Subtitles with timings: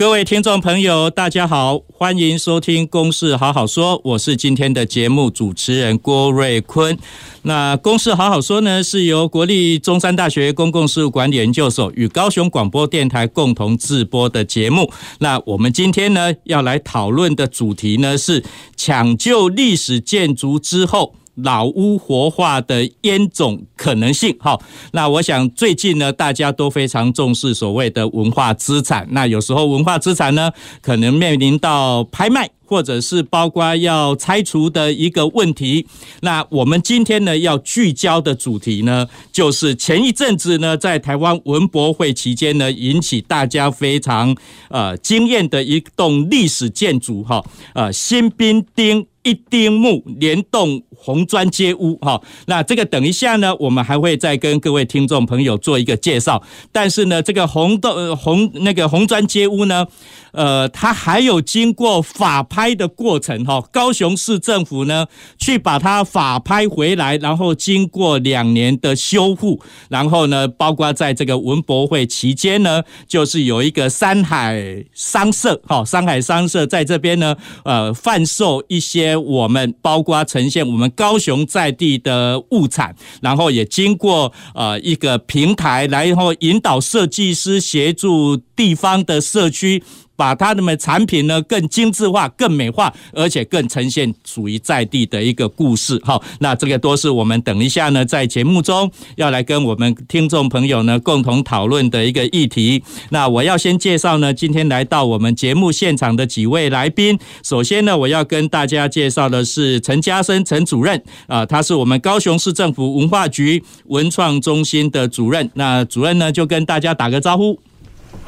[0.00, 6.96] 各位听众朋友，大家好，欢迎收听《公事好好说》，我是今天的节目主持人郭瑞坤。
[7.42, 14.90] 那《公事好好说》呢，是由国立中山大学公共事务管理研究所与高雄广播电台共同制播的节目。
[15.18, 18.42] 那我们今天呢，要来讨论的主题呢，是
[18.74, 21.14] 抢救历史建筑之后。
[21.42, 24.60] 老屋活化的烟种可能性，好，
[24.92, 29.06] 那我想最近呢，大家都非常重视所谓的文化资产。
[29.10, 35.88] 那有时候文化资产呢，可能面临到拍卖，或者是包括要拆除的一个问题。
[36.20, 44.36] 那我们今天呢，要聚焦的主题呢，就是前一阵子呢，在台湾文博会期间呢，引起大家非常
[44.68, 47.44] 呃惊艳的一栋历史建筑，哈，
[47.74, 49.08] 呃，新兵丁。
[49.22, 56.42] 一丁目连栋红砖街屋，哈，那这个等一下呢，我们还会再跟各位听众朋友做一个介绍。
[56.72, 59.86] 但是呢，这个红豆红那个红砖街屋呢，
[60.32, 65.06] 呃，它还有经过法拍的过程，哈，高雄市政府呢
[65.38, 79.16] 去把它法拍回来，然后经过两年的修复，然后呢，包括在这个文博会期间呢，就是有一个山海商社，哈，山海商社在这边呢，呃，贩售一些。
[79.16, 89.82] 我们包括呈现我们高雄在地的物产，然后也经过呃一个平台，然后引导设计师协助地方的社区。
[90.20, 95.98] 把他们的产品呢更精致化、更美化，而且更呈现属于在地的一个故事。
[96.04, 102.82] 好，那这个都是我们等一下呢在节目中要来跟我们听众朋友呢共同讨论的一个议题。
[103.08, 107.18] 那我要先介绍呢，今天来到我们节目现场的几位来宾。
[107.42, 115.50] 首先呢，我要跟大家介绍的是陈家生陈主任啊，他是我们高雄市政府文化局文创中心的主任。
[115.54, 117.58] 那主任呢就跟大家打个招呼。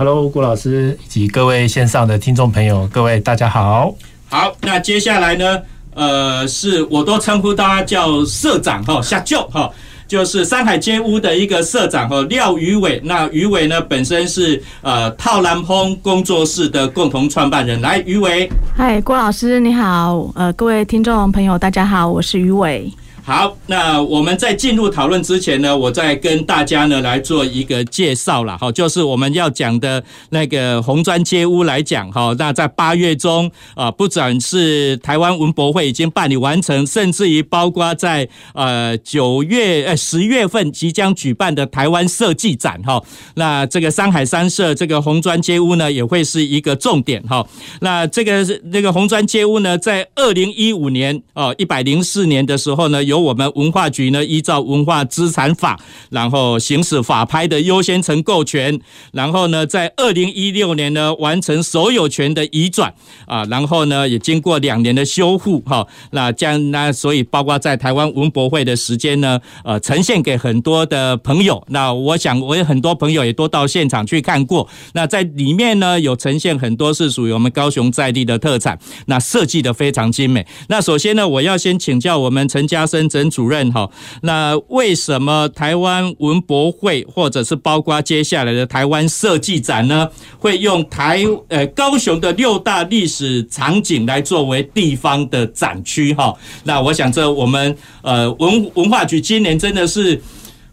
[0.05, 3.95] Hello，郭老师以及各位线上的听众朋友，各位大家好。
[4.29, 5.63] 好，那接下来呢，
[5.95, 9.71] 呃，是我都称呼大家叫社长哈，下舅哈，
[10.09, 13.01] 就是山海街屋的一个社长哈，廖宇伟。
[13.05, 17.81] 那宇伟呢，本身是呃套兰风工作室的共同创办人。
[17.81, 18.51] 来，宇伟。
[18.77, 22.93] 嗨，郭老师你好，呃，各位听众朋友大家好，我是宇伟。
[23.25, 32.35] 好，那我们在进入讨论之前呢，我再跟大家呢来做一个介绍了哈，就是我们要讲的那个红砖街屋来讲哈。
[32.37, 43.01] 那在八月中啊，不只是台湾文博会已经办理完成，甚至于包括在呃九月呃十月份即将举办的台湾设计展哈。
[43.37, 47.47] 那这个山海三社这个红砖街屋呢，也会是一个重点哈。
[47.83, 53.12] 那这个这个红砖街屋呢，在二零一五年哦一百零四年的时候呢有。
[53.13, 55.79] 由我们文化局呢，依照文化资产法，
[56.09, 58.81] 然后行使法拍的优先承购权，
[59.13, 62.95] 然后呢，在二零一六年呢，完成所有权的移转
[63.27, 71.63] 啊，然后呢，也经过两年的修复哈，那将那所以包括在台湾文博会的时间呢，呃，呈现给很多的朋友。
[71.69, 74.67] 那我想我有很多朋友也都到现场去看过。
[74.95, 80.47] 那在里面呢，有呈现很多是属于我们高雄在地的特产，那设计的非常精美。
[80.69, 83.02] 那首先呢，我要先请教我们陈家生。
[83.09, 83.89] 陈主任哈，
[84.23, 90.09] 那为什么台湾文博会或者是包括接下来的台湾设计展呢，
[90.39, 96.35] 会用台呃高雄的六大历史场景来作为地方的展区哈？
[96.65, 100.21] 那我想这我们呃文文化局今年真的是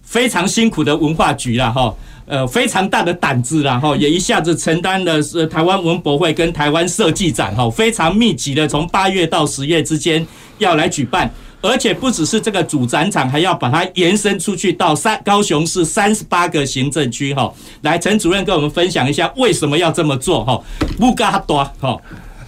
[0.02, 1.94] 非常辛苦的文化局了哈，
[2.26, 10.26] 呃非常大的胆子然后也一下子承担了是台湾文博会跟台湾设计展哈，非常密集的从八月到十月之间
[10.58, 11.32] 要来举办。
[11.62, 17.54] 而且不只是这个主展场，还要把它延伸出去到三高雄市三十八个行政区哈。
[17.82, 20.62] 来，陈主任跟我们分享一下为什么要这么做哈？
[20.98, 21.98] 不嘎多哈。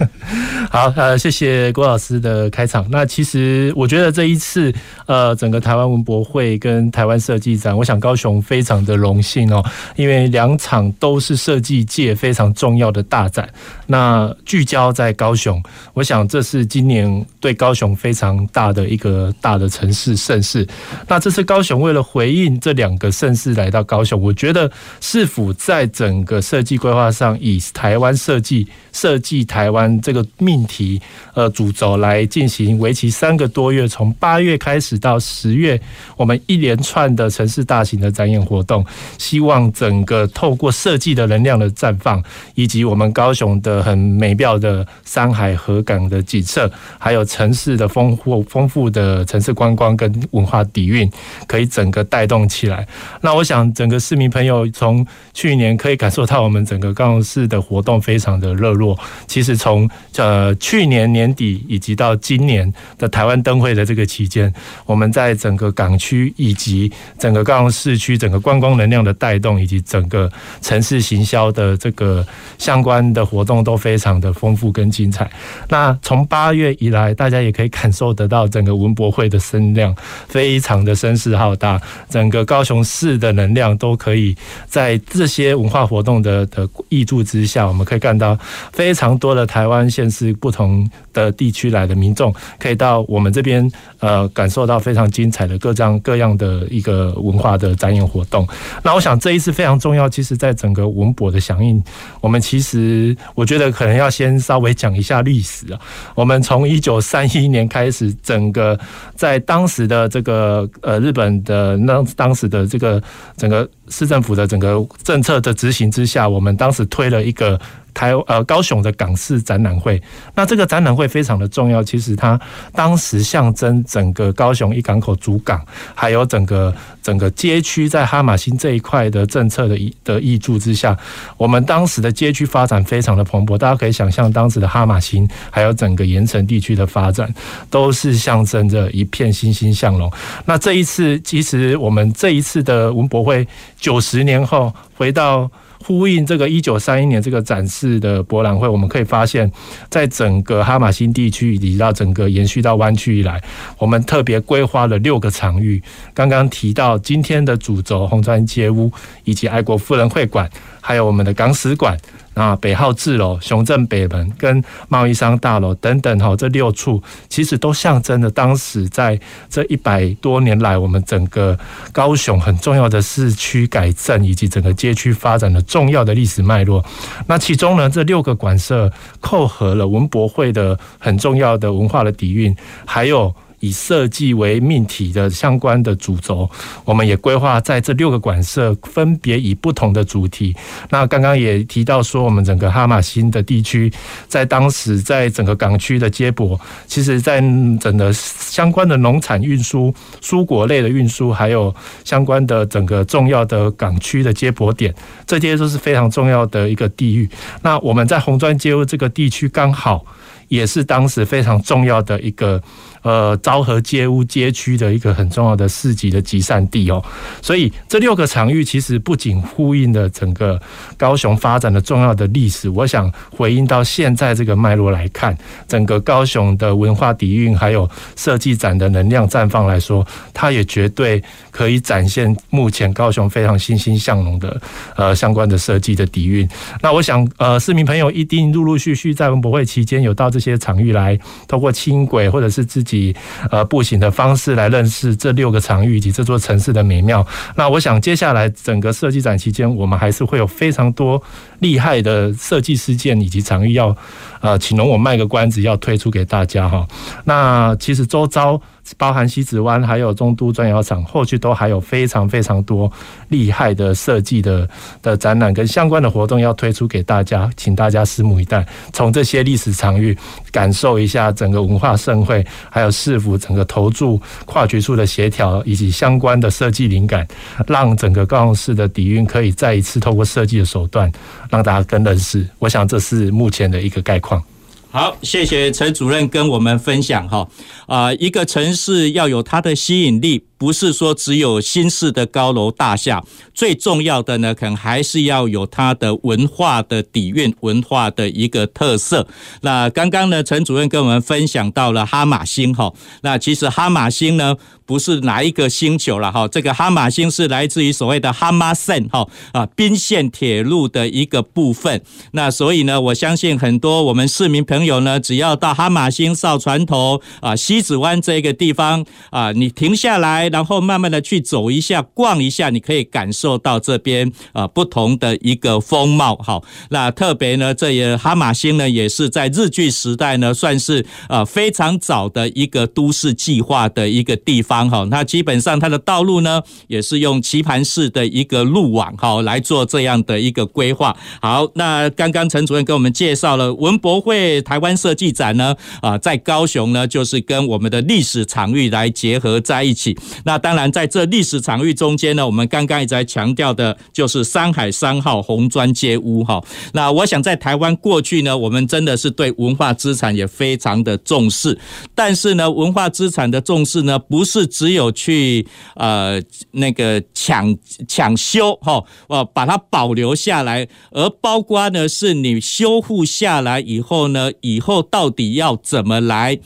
[0.71, 2.83] 好，呃，谢谢郭老师的开场。
[2.89, 4.73] 那其实我觉得这一次，
[5.11, 9.61] 呃，整个台湾文博会跟台湾设计展，我想高雄非常的荣幸哦，
[9.97, 13.49] 因为两场都是设计界非常重要的大展。
[13.87, 15.61] 那聚焦在高雄，
[15.93, 20.65] 我想这是今年对高雄非常大的一个大的城市盛事。
[21.09, 24.71] 那这次高雄为了回应这两个盛事来到高雄，我觉得
[25.01, 31.01] 是否在整个设计规划上以台湾设计设计台湾这个命题
[31.33, 35.81] 呃主轴来进行为期三个多月，从八月开始到十月，
[36.15, 38.85] 我们一连串的城市大型的展演活动，
[39.17, 42.23] 希望整个透过设计的能量的绽放，
[42.55, 51.09] 以及我们高雄的很美妙的山海河港的景色，还有城市的丰富丰富的城市观光跟文化底蕴，
[51.47, 52.87] 可以整个带动起来。
[53.21, 58.97] 那我想整个市民朋友从去年可以感受到我们整个高雄市的活动非常的热络。
[59.27, 64.53] 其实从呃去年年底以及到今年的台湾灯会的这个期间，
[64.91, 70.29] 我们在整个港区以及整个高雄市区整个观光能量的带动，以及整个
[70.61, 72.27] 城市行销的这个
[72.57, 75.31] 相关的活动都非常的丰富跟精彩。
[75.69, 79.95] 那从八月以来，大家也可以感受得到整个文博会的声量
[80.27, 84.35] 非常的声势浩大，整个高雄市的能量都可以
[84.67, 88.37] 在这些文化活动的的挹注之下，我们可以看到
[88.73, 98.47] 非常多的台湾县市不同的地区来的民众，可以到我们这边呃感受到到非常精彩的各样各样的一个文化的展演活动。
[98.81, 101.83] 那我想这一次非常重要，其实在整个文博的响应，
[102.21, 105.79] 我们其实我觉得可能要先稍微讲一下历史啊。
[106.15, 108.79] 我们从一九三一年开始，整个
[109.13, 113.03] 在当时的这个呃日本的那当时的这个
[113.35, 117.59] 整个市政府的整个政策的执行之下，我们当时推了一个。
[117.93, 120.01] 台呃高雄的港式展览会，
[120.35, 121.83] 那这个展览会非常的重要。
[121.83, 122.39] 其实它
[122.73, 125.63] 当时象征整个高雄一港口主港，
[125.95, 130.97] 还有整个整个街区在哈马星这一块的政策的的挹注之下，
[131.37, 133.57] 我们当时的街区发展非常的蓬勃。
[133.57, 137.33] 大家可以想象，当时的哈马星还有整个盐城地区的发展，
[137.69, 140.11] 都是象征着一片欣欣向荣。
[140.45, 143.47] 那这一次，其实我们这一次的文博会
[143.79, 145.49] 九十年后回到。
[145.83, 149.51] 呼应这个一九三一年这个展示的博览会，我们可以发现，
[149.89, 153.41] 在整个哈马星地区以及到整个延续到湾区以来，
[153.77, 155.81] 我们特别规划了六个场域。
[156.13, 158.91] 刚刚提到今天的主轴红砖街屋，
[159.23, 160.49] 以及爱国富人会馆，
[160.79, 161.97] 还有我们的港史馆。
[162.33, 169.19] 啊，北号志楼、雄镇北门跟贸易商大楼等等，哈，这六处其实都象征着当时在
[169.49, 171.57] 这一百多年来，我们整个
[171.91, 176.83] 高雄很重要的市区改正以及整个街区发展的重要的历史脉络。
[177.27, 182.55] 那其中呢，这六个馆舍扣合了文博会的很重要的文化的底蕴，
[182.85, 183.33] 还有。
[183.61, 186.49] 以设计为命题的相关的主轴，
[186.83, 190.53] 我们也规划在这六个馆舍分别以不同的主题。
[190.89, 193.91] 那刚刚也提到说，我们整个哈马星的地区，
[194.27, 197.39] 在当时在整个港区的接驳，其实在
[197.79, 201.73] 整个相关的农产运输、蔬果类的运输，还有
[202.03, 204.93] 相关的整个重要的港区的接驳点，
[205.25, 207.29] 这些都是非常重要的一个地域。
[207.61, 210.03] 那我们在红砖街屋这个地区，刚好
[210.47, 212.59] 也是当时非常重要的一个。
[213.03, 217.03] 呃，昭和街屋街区的一个很重要的市集的集散地哦，
[217.41, 220.61] 所以这六个场域其实不仅呼应了整个
[220.97, 225.35] 高雄发展的重要的历史，我想回应到现在这个脉络来看，
[225.67, 234.61] 整个高雄的文化底蕴还有设计展的能量绽放来说，它也绝对可以展现目前高雄非常欣欣向荣的
[234.95, 236.47] 呃相关的设计的底蕴。
[236.81, 241.17] 那我想呃市民朋友一定陆陆续续在文博会期间有到这些场域来，
[241.47, 243.15] 透过轻轨或者是自以
[243.49, 247.25] 呃步行的方式来认识这六个场域以及这座城市的美妙。
[247.55, 251.21] 那我想接下来整个设计展期间，我们还是会有非常多
[251.59, 253.95] 厉害的设计事件以及场域要
[254.41, 256.87] 呃，请容我卖个关子，要推出给大家哈。
[257.25, 258.61] 那其实周遭。
[258.97, 262.91] 包含西子湾，还有中都砖窑厂，后续都还有非常非常多
[263.29, 264.67] 厉害的设计的
[265.01, 268.65] 的展览跟相关的活动要推出给大家，请大家拭目以待。
[268.93, 270.17] 从这些历史场域
[270.51, 277.27] 感受一下整个文化盛会，还有市府整个投注跨局处的协调以及相关的设计灵感，
[277.67, 281.11] 让整个高雄市的底蕴可以再一次透过设计的手段
[281.49, 282.47] 让大家更认识。
[282.59, 284.41] 我想这是目前的一个概况。
[284.91, 287.47] 好，谢谢陈主任跟我们分享哈
[287.87, 290.43] 啊，一个城市要有它的吸引力。
[290.61, 299.27] 不是说只有新式的高楼大厦，最重要的呢，可能还是要有它的文化的底蕴、文化的一个特色。
[299.61, 311.99] 那刚刚呢，陈主任跟我们分享到了哈马星哈，那其实哈马星呢，不是哪一个星球了哈，这个哈马星是来自于所谓的哈马线哈啊宾线铁路的一个部分。
[312.33, 326.61] 那所以呢，我相信很多我们市民朋友呢，只要到哈马星造船头啊西子湾这个地方啊，你停下来，然后慢慢的去走一下、逛一下，你可以感受到这边啊不同的一个风貌哈。
[326.89, 334.89] 那特别呢，这也哈玛星呢，也是在日据时代呢，算是啊非常早的一个都市计划的一个地方。
[334.89, 341.15] 好，那基本上它的道路呢，也是用棋盘式的一个路网，好来做这样的一个规划。
[341.41, 350.17] 好，那刚刚陈主任给我们介绍了文博会台湾设计展呢，啊，在高雄呢，就是跟我们的历史场域来结合在一起。
[350.45, 356.43] 那当然，在这历史场域中间呢，我们刚刚一直在强调的就是山海三号红砖街屋。
[356.43, 361.77] 哈，那我想在台湾过去呢，我们真的是对文化资产也非常的重视，
[362.15, 364.61] 但是呢，文化资产的重视呢，不是。
[364.71, 376.59] 只有去呃那个抢抢修哈，呃把它保留下来，而包括呢是你修复下来以后呢，以后到底要怎么来？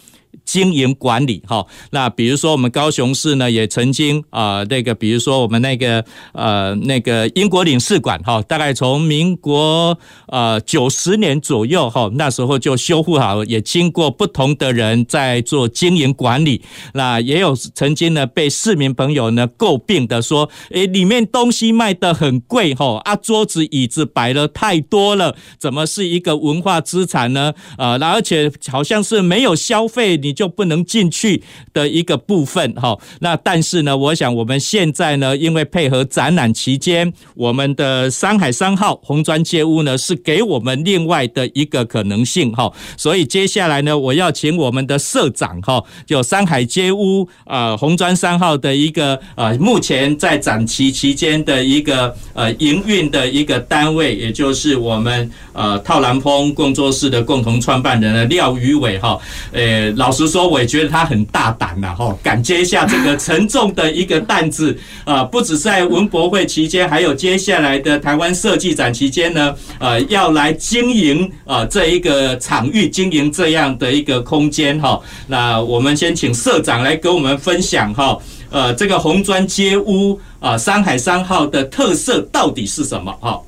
[0.43, 16.61] 经营管理哈，那比如说我们高雄市呢，也曾经啊，那个比如说我们那个呃那个英国领事馆哈，大概从民国呃九十年左右哈，那时候就修复好，也经过不同的人在做经营管理。
[16.93, 27.53] 那也有曾经呢被市民朋友呢诟病的说，诶，里面东西卖得很贵哈，啊桌子椅子摆了太多了，怎么是一个文化资产呢？
[27.77, 30.35] 啊，那而且好像是没有消费你。
[30.35, 31.41] 就不能进去
[31.73, 59.17] 的一个部分哈，那但是呢，我想我们现在呢，因为配合展览期间，我们的山海三号红砖街屋呢是给我们另外的一个可能性哈，所以接下来呢，我要请我们的社长哈，就山海街屋啊红砖三号的一个呃目前在展期期间的一个呃营运的一个单位，也就是我们呃套兰峰工作室的共同创办人呢廖宇伟哈，
[59.53, 60.25] 呃老师。
[60.35, 65.23] 说，我也觉得他很大胆呐，哈，敢接下这个沉重的一个担子啊！
[65.23, 74.99] 不止在文博会期间，还有接下来的台湾设计展期间呢，呃，要来经营啊这一个场域，经营这样的一个空间哈。
[75.27, 78.17] 那我们先请社长来跟我们分享哈，
[78.49, 83.39] 呃，这个红砖街屋啊，山海三号的特色到底是什么哈？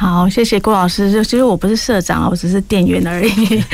[0.00, 1.10] 好，谢谢郭老师。
[1.10, 3.64] 就其实我不是社长，我只是店员而已。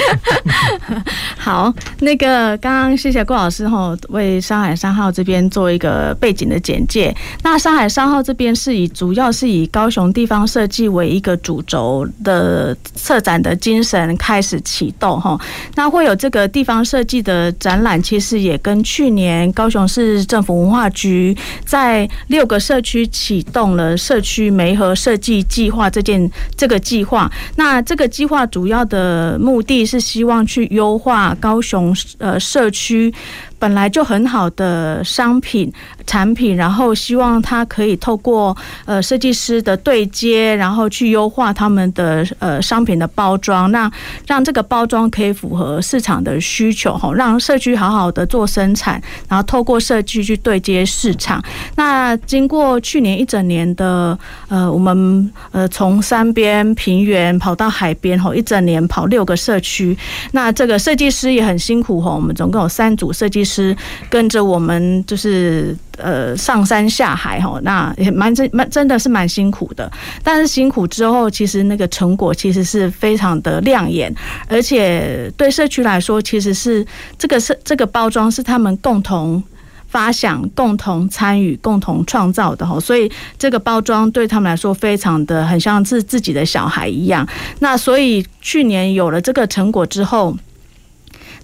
[1.36, 7.14] 好，那个刚刚谢谢郭老师哈，为上海商号这边做一个背景的简介。
[7.42, 15.38] 那上海商号这边是以主要是以高雄地方设计为一个主轴的策展的精神开始启动哈。
[15.74, 26.13] 那会有这个地方设计的展览，其实也跟去年高雄市政府文化局在六个社区启动了社区媒合设计计划这件。
[26.56, 33.12] 这个计划，那这个计划主要的目的是希望去优化高雄呃社区。
[33.56, 35.72] 本来就很好的商品
[36.06, 43.90] 产品，然后希望它可以透过呃设计师的对接，然后去优化他们的呃商品的包装，那
[44.26, 51.42] 让这个包装可以符合市场的需求哈，让社区好好的做生产，然后透过设计去对接市场。
[51.76, 54.18] 那经过去年一整年的
[54.48, 59.96] 呃，我们呃从山边平原跑到海边吼，一整年跑六个社区，
[60.32, 63.76] 那这个设计师也很辛苦吼，我们总共有三组设计师。
[64.10, 69.90] 跟着我们，就是呃上山下海哈，那也蛮真蛮真的是蛮辛苦的。
[70.22, 74.14] 但是辛苦之后，其实那个成果其实是非常的亮眼，
[74.48, 76.86] 而且对社区来说，其实是
[77.18, 79.42] 这个是这个包装是他们共同
[79.86, 82.78] 发想、共同参与、共同创造的哈。
[82.80, 87.26] 所以这个包装对他们来说，非常的很像是自己的小孩一样。
[87.60, 90.36] 那所以去年有了这个成果之后。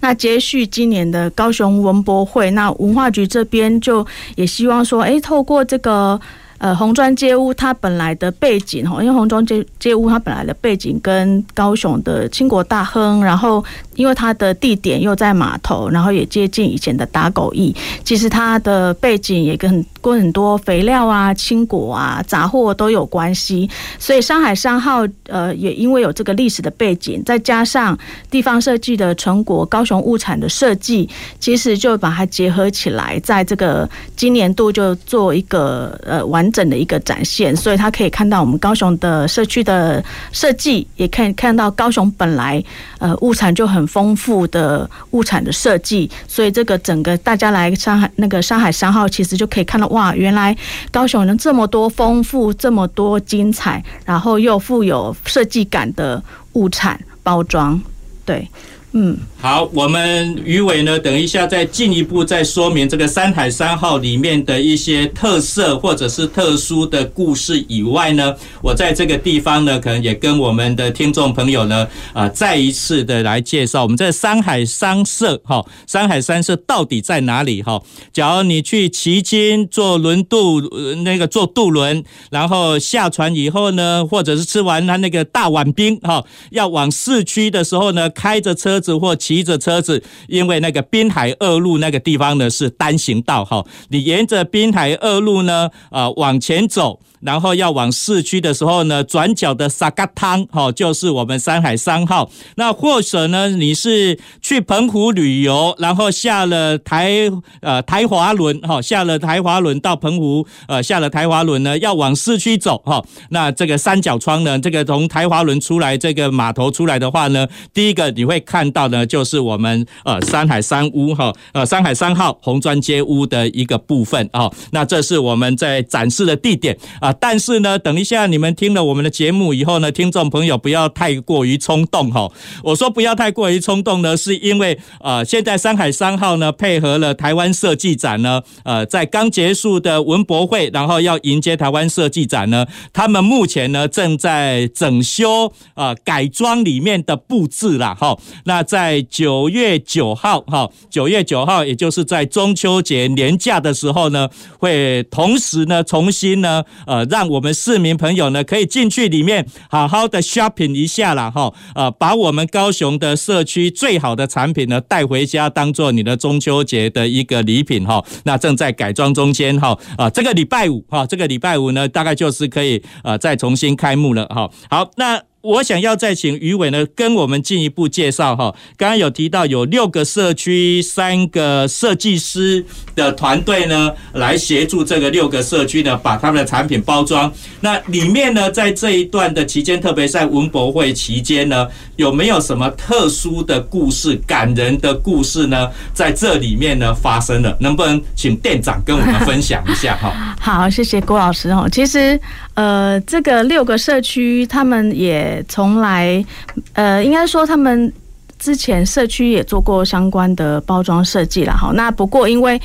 [0.00, 6.18] 那接续今年的高雄文博会，那文化局这边就也希望说，哎，透过这个
[6.58, 13.64] 呃红砖街屋它本来的背景哈，因为红砖街街屋它本来的背景跟高雄的倾国大亨，然后
[14.00, 27.98] 因为它的地点又在码头，然后也接近以前的打狗驿，其实它的背景也跟跟很多肥料啊、青果啊、杂货都有关系，所以山海商号呃也因为有这个历史的背景，再加上
[28.30, 31.06] 地方设计的成果，高雄物产的设计，
[31.38, 40.02] 其实就把它结合起来，在这个今年度就做一个呃完整的一个展现，所以他可以看到我们高雄的社区的
[40.32, 42.64] 设计，也可以看到高雄本来
[42.98, 50.56] 呃物产就很丰富的物产的设计，所以这个整个大家来上海那个上海三号，其实就可以看到哇，原来
[50.92, 57.80] 高雄能这么多丰富，这么多精彩，然后又富有设计感的物产包装，
[58.24, 58.48] 对。
[58.92, 77.80] 嗯，好，我们于伟呢，等一下再进一步再说明这个山海三号里面的一些特色或者是特殊的故事以外呢，我在这个地方呢，可能也跟我们的听众朋友呢，啊，再一次的来介绍我们这山海商社哈，山海三社到底在哪里哈？
[78.12, 80.60] 假如你去旗津坐轮渡，
[81.04, 88.79] 那个坐渡轮，然后下船以后呢，或者是吃完他那个大碗冰哈，要往市区的时候呢，开着车。
[88.80, 96.98] 子或骑着车子，因为那个滨海二路那个地方呢是单行道哈，你沿着滨海二路呢啊往前走。
[97.20, 102.30] 然后要往市区的时候呢，转角的沙嘎汤哈，就是我们山海三号。
[102.56, 113.04] 那或者呢，你是去澎湖旅游，然后下了台呃台华轮哈，下了台华轮到澎湖呃下了台华轮呢，要往市区走哈。
[113.28, 124.50] 那这个三角窗呢，这个从台华轮出来这个码头出来的话呢，第一个你会看到呢，就是我们呃山海三屋哈，呃山海三号红砖街屋的一个部分啊。
[124.72, 127.09] 那这是我们在展示的地点啊。
[127.18, 132.30] 但是呢，等一下你们听了我们的节目以后呢，听众朋友不要太过于冲动哈。
[132.62, 148.16] 我说不要太过于冲动呢，是因为呃，现在山海三号呢配合了台湾设计展呢，呃，在刚结束的文博会，然后要迎接台湾设计展呢，他们目前呢正在整修啊改装里面的布置啦哈。
[148.44, 156.99] 那在九月九号哈，九月九号也就是在中秋节年假的时候呢，会同时呢重新呢呃。
[157.04, 168.04] 让我们市民朋友呢可以进去里面好好的 shopping 一下啦哈，呃，把我们高雄的社区最好的产品呢带回家，当做你的中秋节的一个礼品哈。
[168.24, 174.50] 那正在改装中间哈，啊，这个礼拜五哈，这个礼拜五呢大概就是可以呃再重新开幕了哈。
[174.68, 175.29] 好，那。
[175.42, 178.54] 我想要再请于伟呢，跟我们进一步介绍哈。
[178.76, 187.32] 刚刚有提到有六个社区，三个设计师的团队呢，来协助这个六个社区呢，把他们的产品包装。
[187.60, 191.66] 那里面呢，在这一段的期间，特别在文博会期间呢，
[191.96, 195.70] 有没有什么特殊的故事、感人的故事呢？
[195.94, 200.36] 在这里面呢发生了，能不能请店长跟我们分享一下哈？
[200.38, 201.66] 好，谢谢郭老师哈。
[201.70, 202.20] 其实。
[202.54, 206.24] 呃，这个六个社区，他们也从来，
[206.72, 207.92] 呃，应该说他们
[208.38, 211.72] 之前社区也做过相关的包装设计了哈。
[211.74, 212.60] 那不过因为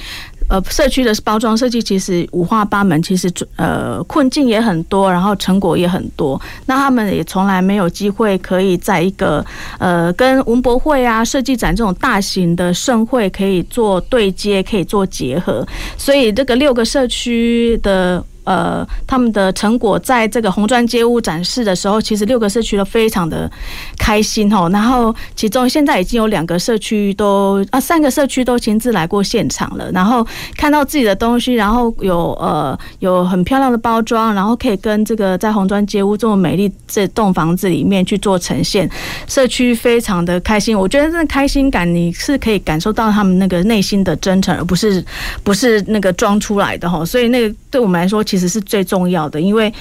[0.47, 6.39] 呃社区的包装设计其实五花八门，其实呃困境也很多，然后成果也很多。
[6.67, 9.45] 那他们也从来没有机会可以在一个
[9.79, 15.67] 呃跟文博会啊、设计展这种大型的盛会可以做对接，可以做结合。
[15.97, 18.23] 所以这个六个社区的。
[18.45, 23.51] 呃，他们的成果在这个红砖街屋展示的时候，其实六个社区都非常的
[23.97, 24.69] 开心哦。
[24.71, 38.89] 然后，其中现在已经有两个社区都啊，三个社区都亲自来过现场了，然后看到自己的东西，然后有呃有很漂亮的包装，然后可以跟这个在红砖街屋这么美丽这栋房子里面去做呈现，
[39.27, 40.77] 社区非常的开心。
[40.77, 45.03] 我觉得这个开心感你是可以感受到他们那个内心的真诚，而不是
[45.43, 47.03] 不是那个装出来的哈。
[47.03, 49.73] 所以那个对我们来说，其其实是最重要的，因为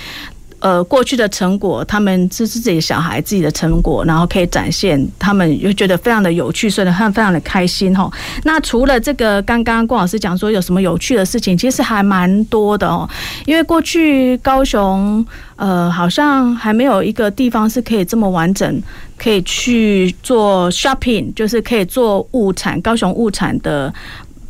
[0.60, 8.08] 呃，过去的成果，他们这是自己的小孩自己的成果，然后可以展现，他们又觉得非常的有趣，所以他们非常的开心哈。
[8.44, 13.06] 那除了这个，刚刚郭老师讲说有什么有趣的事情，其实还蛮多的哦。
[13.44, 18.82] 因为过去高雄呃，好像还没有一个地方是可以这么完整，
[19.18, 23.92] 可以去做 shopping，就是可以做物产，高雄物产的。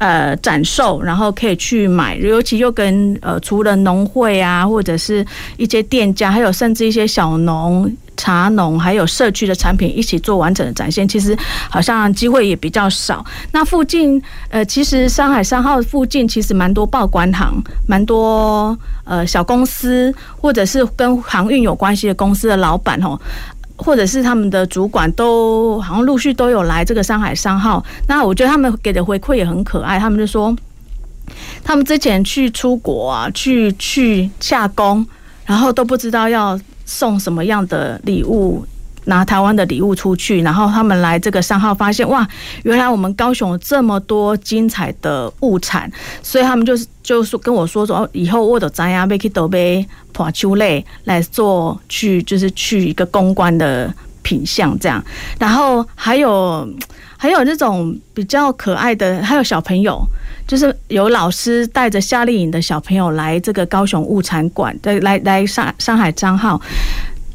[0.05, 5.25] 呃展售，然后可以去买，尤其又跟呃除了农会啊，或者是
[5.57, 7.91] 一些店家，还有甚至一些小农。
[8.17, 11.37] 茶农还有社区的产品一起做完整的展现，其实
[11.69, 13.27] 好像机会也比较少。
[13.51, 23.19] 那附近呃，其实上海三号附近其实蛮多报关行，蛮多呃小公司，或者是跟航运有关系的公司的老板哦，
[23.77, 27.85] 或者是他们的主管都好像陆续都有来这个上海商号。
[28.09, 30.57] 那我觉得他们给的回馈也很可爱，他们就说
[31.63, 35.07] 他们之前去出国啊，去去下工，
[35.45, 36.59] 然后都不知道要。
[36.87, 38.63] 送什么样的礼物？
[39.05, 42.27] 拿台湾的礼物出去，然后他们来这个三号，发现哇，
[42.63, 45.91] 原来我们高雄有这么多精彩的物产，
[46.23, 55.05] 所以他们就是就是跟我说说，以后我都咱呀，要去都被破秋类来做去，就是去一个公关的品相这样。
[55.39, 56.69] 然后还有
[57.17, 60.07] 还有这种比较可爱的，还有小朋友。
[60.47, 66.61] 就是有老师带着夏令营的小朋友来这个高雄物产馆，对，来来上上海三号，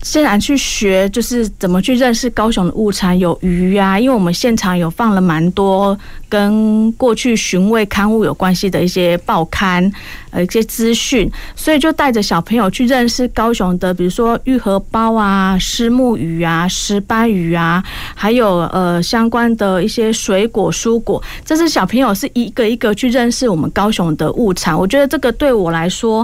[0.01, 9.91] 现在去学就是怎么去认识高雄的物产，有鱼啊，因为我们现场有放了蛮多跟过去寻味刊物有关系的一些报刊。
[10.31, 17.83] 呃，一些资讯，所以就带着小朋友去认识高雄的，比如说玉荷包啊、虱目鱼啊、石斑鱼啊，
[18.13, 21.19] 还有呃相关的一些水果、蔬果。
[21.43, 24.77] 这是小朋友是一个一个去认识我们高雄的物产。
[24.77, 26.23] 我觉得这个对我来说，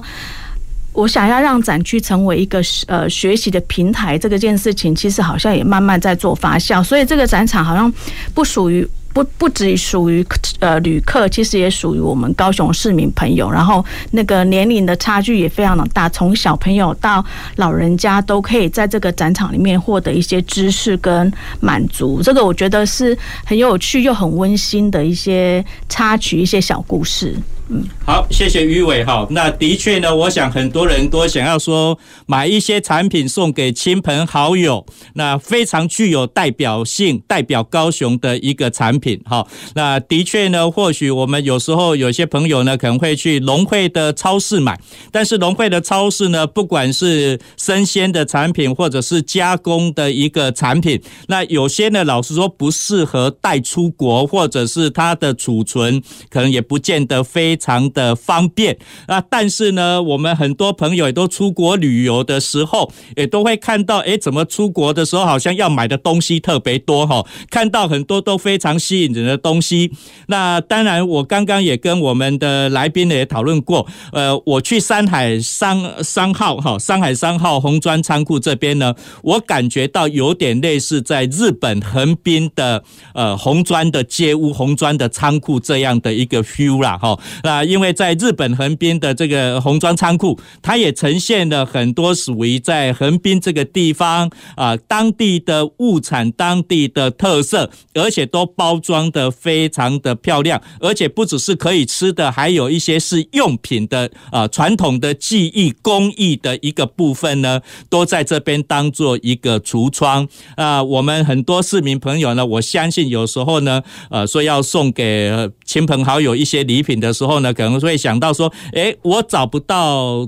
[0.96, 6.84] 我想要让展区成为一个呃学习的平台，这个件事情其实好像也慢慢在做发酵。
[6.84, 7.92] 所以这个展场好像
[8.34, 8.88] 不属于。
[9.16, 10.22] 不不只属于
[10.60, 13.50] 呃旅客，其实也属于我们高雄市民朋友。
[13.50, 13.82] 然后
[14.12, 17.24] 那个年龄的差距也非常的大，从小朋友到
[17.56, 21.32] 老人家都可以在这个展场里面获得一些知识跟
[21.62, 22.22] 满足。
[22.22, 27.38] 这个我觉得是很有趣又很温馨的一些插曲，一些小故事。
[27.68, 29.26] 嗯，好，谢谢于伟哈。
[29.32, 31.98] 那的确呢，我想很多人都想要说
[32.28, 39.48] 买一些产品送给亲朋好友，那非常具有代表性，代表高雄的一个产品哈。
[39.74, 44.80] 那的确呢，或许我们有时候有些朋友呢可能会去农会的超市买，
[45.12, 56.00] 但是农会的超市呢，不管是生鲜的产品或者是加工的一个产品，那有些呢，老实说不适合带出国，或者是它的储存
[56.30, 57.55] 可能也不见得非。
[57.56, 67.26] 非常的方便啊，但是呢，我们很多朋友也都出国旅游的时候，也都会看到，哎，怎么出国的时候好像要买的东西特别多哈？
[67.50, 69.94] 看到很多都非常吸引人的东西。
[70.28, 87.18] 那当然，我刚刚也跟我们的来宾也讨论过，呃，我去山海三三号哈，山海三号红砖仓库这边呢，我感觉到有点类似在日本横滨的呃红砖的街屋、红砖的仓库这样的一个 feel 啦哈。
[87.46, 110.82] 那因为在日本横滨的这个红砖仓库，它也呈现了很多属于在横滨这个地方啊当地的物产、当地的特色，而且都包装的非常的漂亮，而且不只是可以吃的，还有一些是用品的啊传统的技艺工艺的一个部分呢，都在这边当做一个橱窗啊。
[110.82, 115.32] 我们很多市民朋友呢，我相信有时候呢，呃，说要送给
[115.64, 117.35] 亲朋好友一些礼品的时候。
[117.36, 120.28] 后呢，可能会想到说，哎，我找不到。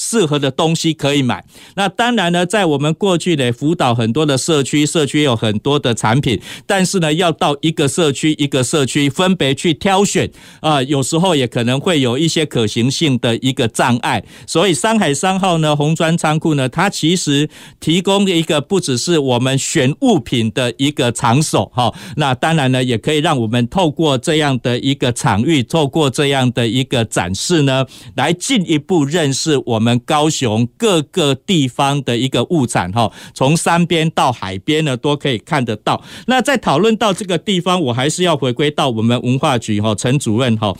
[0.00, 1.44] 适合的东西可以买。
[1.74, 14.24] 那当然呢，在我们过去呢辅导很多的社区，社区有很多的产品，但是呢，要到一个社区一个社区分别去挑选啊，有时候也可能会有一些可行性的一个障碍。
[14.46, 21.92] 所以山海三号呢，红砖仓库呢，它其实提供一个不只是我们选物品的一个场所哈。
[22.16, 27.84] 那当然呢，也可以让我们透过这样的一个场域，透过这样的一个展示呢，
[28.14, 29.89] 来进一步认识我们。
[29.98, 36.02] 高雄各个地方的一个物产哈，从山边到海边呢，都可以看得到。
[36.26, 40.74] 那在讨论到这个地方，我还是要回归到我们文化局哈，陈主任哈，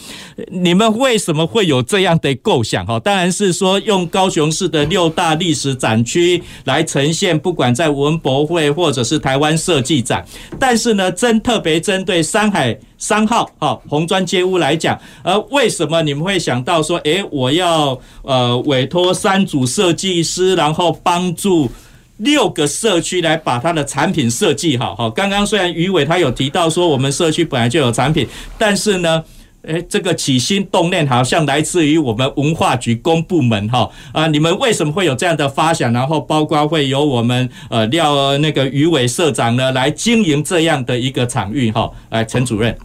[0.50, 2.98] 你们为什么会有这样的构想哈？
[3.00, 10.24] 当然是说用高雄市的六大历史展区来呈现，不管在文博会或者是台湾设计展，
[10.58, 12.78] 但是呢，针特别针对山海。
[13.00, 21.70] 三号哈红砖街屋来讲，而为什么你们会想到说，诶，我要呃委托三组设计师，然后帮助
[22.18, 24.94] 六个社区来把它的产品设计好？
[24.94, 29.24] 哈，刚刚虽然于伟他有提到说，我们社区本来就有产品，但是呢，
[29.62, 35.90] 诶，这个起心动念好像来自于我们文化局公部门哈啊，你们为什么会有这样的发想？
[35.94, 41.90] 然后包括会由我们呃廖那个于伟社长呢来经营这样的一个场域哈？
[42.10, 42.76] 来，陈主任。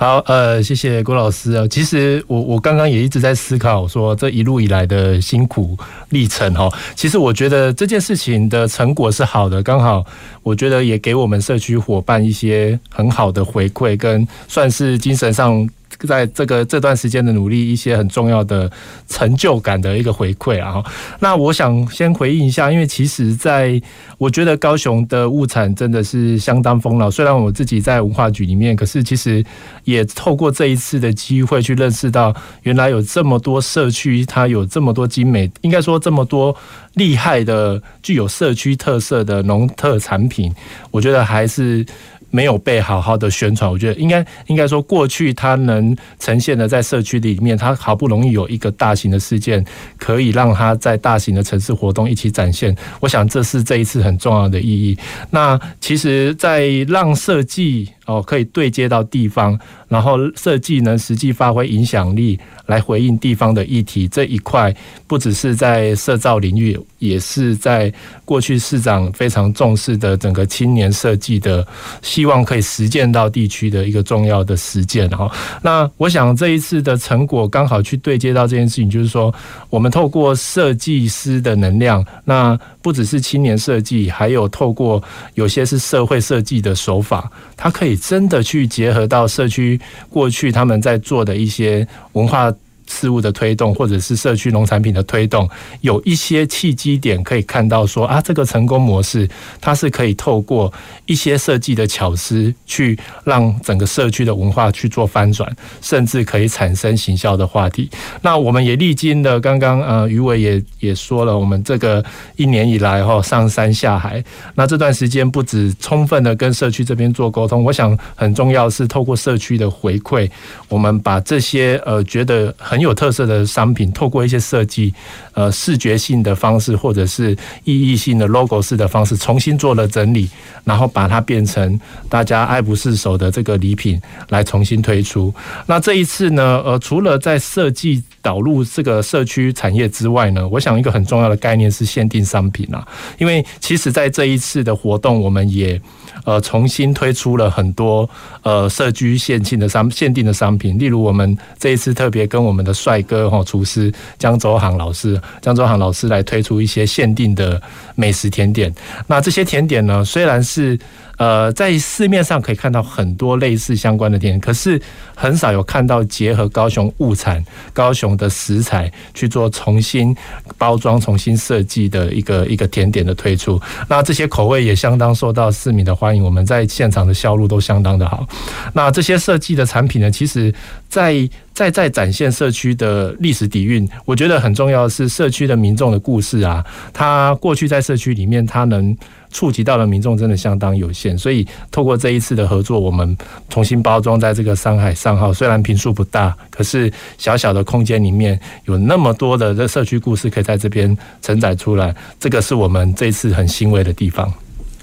[0.00, 1.68] 好，呃，谢谢郭老师啊。
[1.68, 5.76] 其实我我刚刚也一直在思考，说这一路以来的辛苦
[6.08, 6.72] 历程哈。
[6.96, 10.02] 其实我觉得这件事情的成果是好的，刚好
[10.42, 15.68] 我觉得也给我们社区伙伴一些很好的回馈，跟算是精神上。
[16.06, 18.70] 在这个这段时间的努力，一些很重要的
[19.08, 20.82] 成就感的一个回馈啊。
[21.18, 23.80] 那我想先回应一下，因为其实在
[24.18, 27.10] 我觉得高雄的物产真的是相当丰饶。
[27.10, 29.44] 虽然我自己在文化局里面，可是其实
[29.84, 36.56] 也透过这一次的机会去认识到，原来有这么多社区，它有这么多精美，应该说这么多
[36.94, 40.52] 厉害的、具有社区特色的农特产品。
[40.90, 41.84] 我觉得还是。
[42.30, 49.64] 没有被好好的宣传，我觉得应该应该说，过去它能呈现的在社区里面，它好不容易有一个大型的事件，
[49.98, 52.74] 可以让它在大型的城市活动一起展现。
[53.00, 54.96] 我想这是这一次很重要的意义。
[55.30, 62.38] 那其实，在让设计哦可以对接到地方，然后设计能实际发挥影响力。
[62.66, 64.72] 来回应地方的议题这一块，
[65.08, 67.92] 不只是在社造领域，也是在
[68.24, 71.66] 过去市长非常重视的整个青年设计的，
[72.00, 75.28] 希望可以实践到地区的一个重要的实践哈。
[75.62, 79.34] 那我想这一次的成果刚好去对接到这件事情，就是说
[79.68, 85.02] 我们透过设计师的能量，那不只是青年设计，还有透过
[85.34, 92.52] 有些是社会设计的手法，它可以真的去结合到社区过去他们在做的一些文化。
[92.90, 95.48] 事物的推动，或者是社区农产品的推动，
[95.80, 99.28] 有一些契机点可以看到说啊，这个成功模式
[99.60, 100.72] 它是可以透过
[101.06, 105.48] 一些设计的巧思，去让整个社区的文化去做翻转，
[105.80, 107.88] 甚至可以产生行销的话题。
[108.22, 114.22] 那我们也历经了刚刚呃余伟也也说了，我们这个一年以来哈上山下海，
[114.56, 120.28] 那这段时间不止充分的跟社区这边做沟通，我想很重要是透过社区的回馈，
[120.68, 124.94] 我们把这些呃觉得很很有特色的商品，透过一些设计，
[125.34, 130.30] 呃，视觉性的方式，或者是意义性的 logo 式的方式，重新做了整理，
[130.64, 135.30] 然后把它变成大家爱不释手的这个礼品来重新推出。
[135.66, 142.88] 那这一次呢，呃，除了在设计导入这个社区产业之外呢，我想一个很重要的概念是限定商品啊，
[143.18, 145.78] 因为其实在这一次的活动，我们也。
[146.24, 148.08] 呃，重新推出了很多
[148.42, 157.60] 呃社区限定的商限定的商品，例如我们这一次特别跟我们的帅哥哈厨师江周航老师，江周航老师来推出一些限定的
[157.94, 158.74] 美食甜点。
[159.06, 160.78] 那这些甜点呢，虽然是。
[161.20, 164.80] 呃，在市面上可以看到很多类似相关的店，可是
[165.14, 170.16] 很少有看到结合高雄物产、高雄的食材去做重新
[170.56, 173.60] 包装、重新设计的一个 一个甜点的推出。
[173.86, 178.26] 那这些口味也相当受到市民的欢迎，我们在现场的销路都相当的好。
[178.72, 180.50] 那这些设计的产品呢，其实
[180.88, 183.86] 在在在展现社区的历史底蕴。
[184.06, 188.96] 我觉得很重要的是社区的民众的故事啊，他过去在社区里面，他能。
[189.30, 193.16] 触及到的民众真的相当有限，所以透过这一次的合作，我们
[193.48, 195.32] 重新包装在这个山海上号。
[195.32, 204.32] 虽然坪数不大，可是小小的空间里面有那么多的这社区故事可以在这边承载出来，这个是我们这一次很欣慰的地方。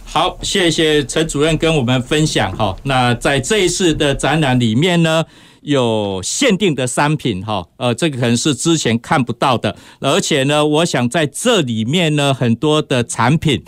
[0.06, 2.76] 好，谢谢陈主任跟我们分享哈。
[2.84, 5.26] 那在这一次的展览里面呢，
[5.62, 13.62] 有限定的商品哈，呃，这个可能是之前看不到的，而且呢，我想在这里面呢，很多的产品。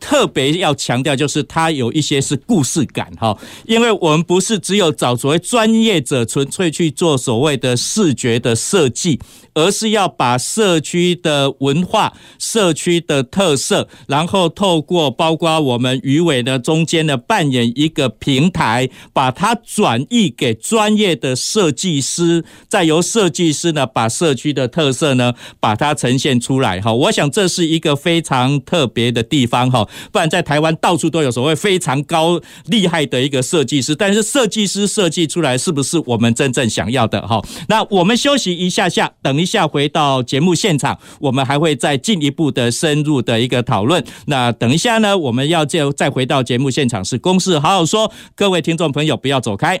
[0.00, 9.20] 特别要强调，就是它有一些是故事感哈，因为我们不是只有找所谓专业者纯粹去做所谓的视觉的设计。
[9.54, 26.80] 而是要把社区的文化、社区的特色，然后透过包括我们鱼尾的中间的扮演一个平台，把它转移给专业的设计师，再由设计师呢把社区的特色呢把它呈现出来。
[26.80, 37.24] 哈，我想这是一个非常特别的地方哈，不然在台湾到处都有所谓非常高厉害的一个设计师，但是设计师设计出来是不是我们真正想要的？
[37.24, 39.68] 哈，那我们休息一下下，等一下。
[39.68, 44.02] 回到节目现场，我们还会再进一步的深入的一个讨论。
[44.26, 48.10] 那等一下呢，我们要就再回到节目现场，是公事好好说。
[48.34, 49.78] 各位听众朋友，不要走开。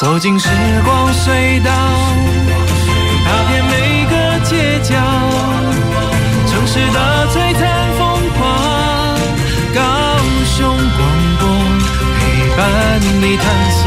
[0.00, 0.48] 走进时
[0.84, 1.70] 光隧道，
[6.72, 8.00] 城市的璀璨风
[8.38, 8.40] 光，
[9.74, 9.80] 高
[10.56, 11.00] 雄广
[11.38, 11.46] 播
[12.18, 12.20] 陪
[12.56, 13.82] 伴你探索。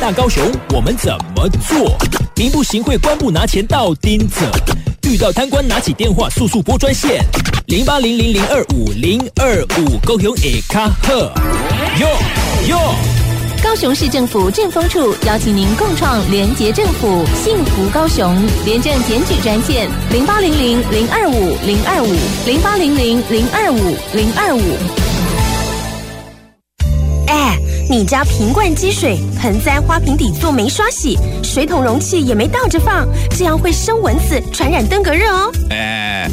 [0.00, 1.98] 大高雄，我们怎么做？
[2.36, 4.48] 民不行贿，官不拿钱，到底怎？
[5.02, 7.24] 遇到贪官，拿起电话速速拨专线
[7.66, 11.12] 零八零零零二五零二五，高雄会较好。
[11.98, 12.08] 哟
[12.68, 12.94] 哟。
[13.62, 18.34] 高雄市政府政风处邀请您共创廉洁政府，幸福高雄。
[18.64, 25.09] 廉政检举专线零八零零零二五零二五零八零零零二五零二五。
[27.30, 27.56] 哎，
[27.88, 33.06] 你家瓶罐积水，盆栽花瓶底座没刷洗，水桶容器也没倒着放，
[33.38, 35.52] 这样会生蚊子，传染登革热哦。
[35.70, 36.28] 哎。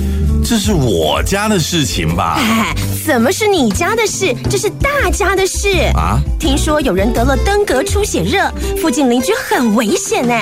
[0.49, 2.37] 这是我家的事情吧？
[2.39, 2.73] 哎，
[3.05, 4.33] 怎么是你家的事？
[4.49, 6.21] 这是大家的事啊！
[6.39, 10.33] 听说有人得了登革出血热，附近邻居很危险呢。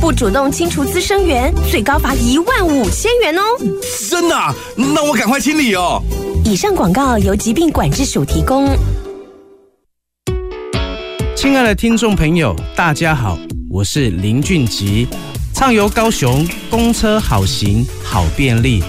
[0.00, 3.42] 不主动清除滋生源，最高罚一万五千元哦！
[4.08, 4.34] 真的？
[4.76, 6.02] 那我赶快清理哦。
[6.42, 8.74] 以上广告由疾病管制署提供。
[11.40, 13.38] 亲爱的听众朋友，大家好，
[13.70, 15.08] 我是林俊吉，
[15.54, 18.82] 畅游高雄，公车好行好便利。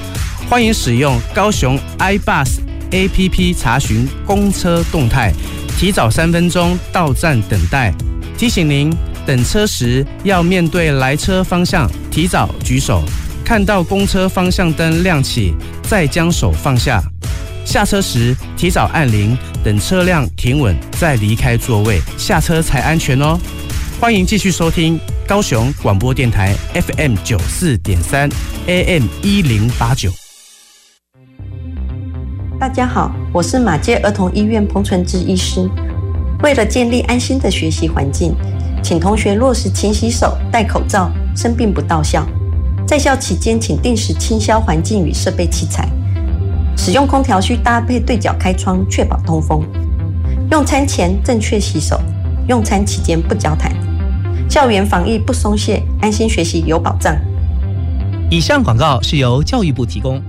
[0.50, 2.60] 欢迎使用高雄 iBus
[2.92, 5.32] APP 查询公车动态，
[5.78, 7.94] 提早三分钟到站等待。
[8.38, 8.94] 提醒您，
[9.26, 13.02] 等车时要面对来车方向，提早举手。
[13.46, 17.02] 看到公车方向灯亮起，再将手放下。
[17.66, 23.40] 下车时提早按铃，等车辆停稳再离开座位，下车才安全哦。
[24.00, 28.30] 欢迎继续收听高雄广播电台 FM 九四点三
[28.68, 30.12] AM 一零八九。
[32.60, 35.70] 大家好，我是马街儿童医院彭纯志医师。
[36.44, 38.36] 为了建立安心的学习环境，
[38.84, 42.28] 请同学落实勤洗手、戴口罩，生病不到校。
[42.88, 45.88] 在校期间，请定时清消环境与设备器材。
[46.76, 49.64] 使用空调需搭配对角开窗，确保通风。
[50.50, 52.02] 用餐前正确洗手，
[52.48, 53.72] 用餐期间不交谈。
[54.50, 57.16] 校园防疫不松懈，安心学习有保障。
[58.30, 60.22] 以上广告是由教育部提供。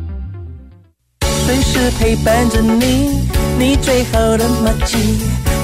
[1.44, 3.20] 随时陪伴着你，
[3.58, 5.18] 你最好的麻吉，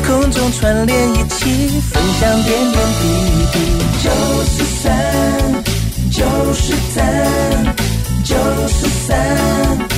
[0.05, 3.59] 空中串联一起，分享点点滴滴。
[4.03, 4.11] 九
[4.45, 4.93] 十三，
[6.11, 7.05] 九十三，
[8.25, 8.35] 九
[8.67, 9.98] 十三。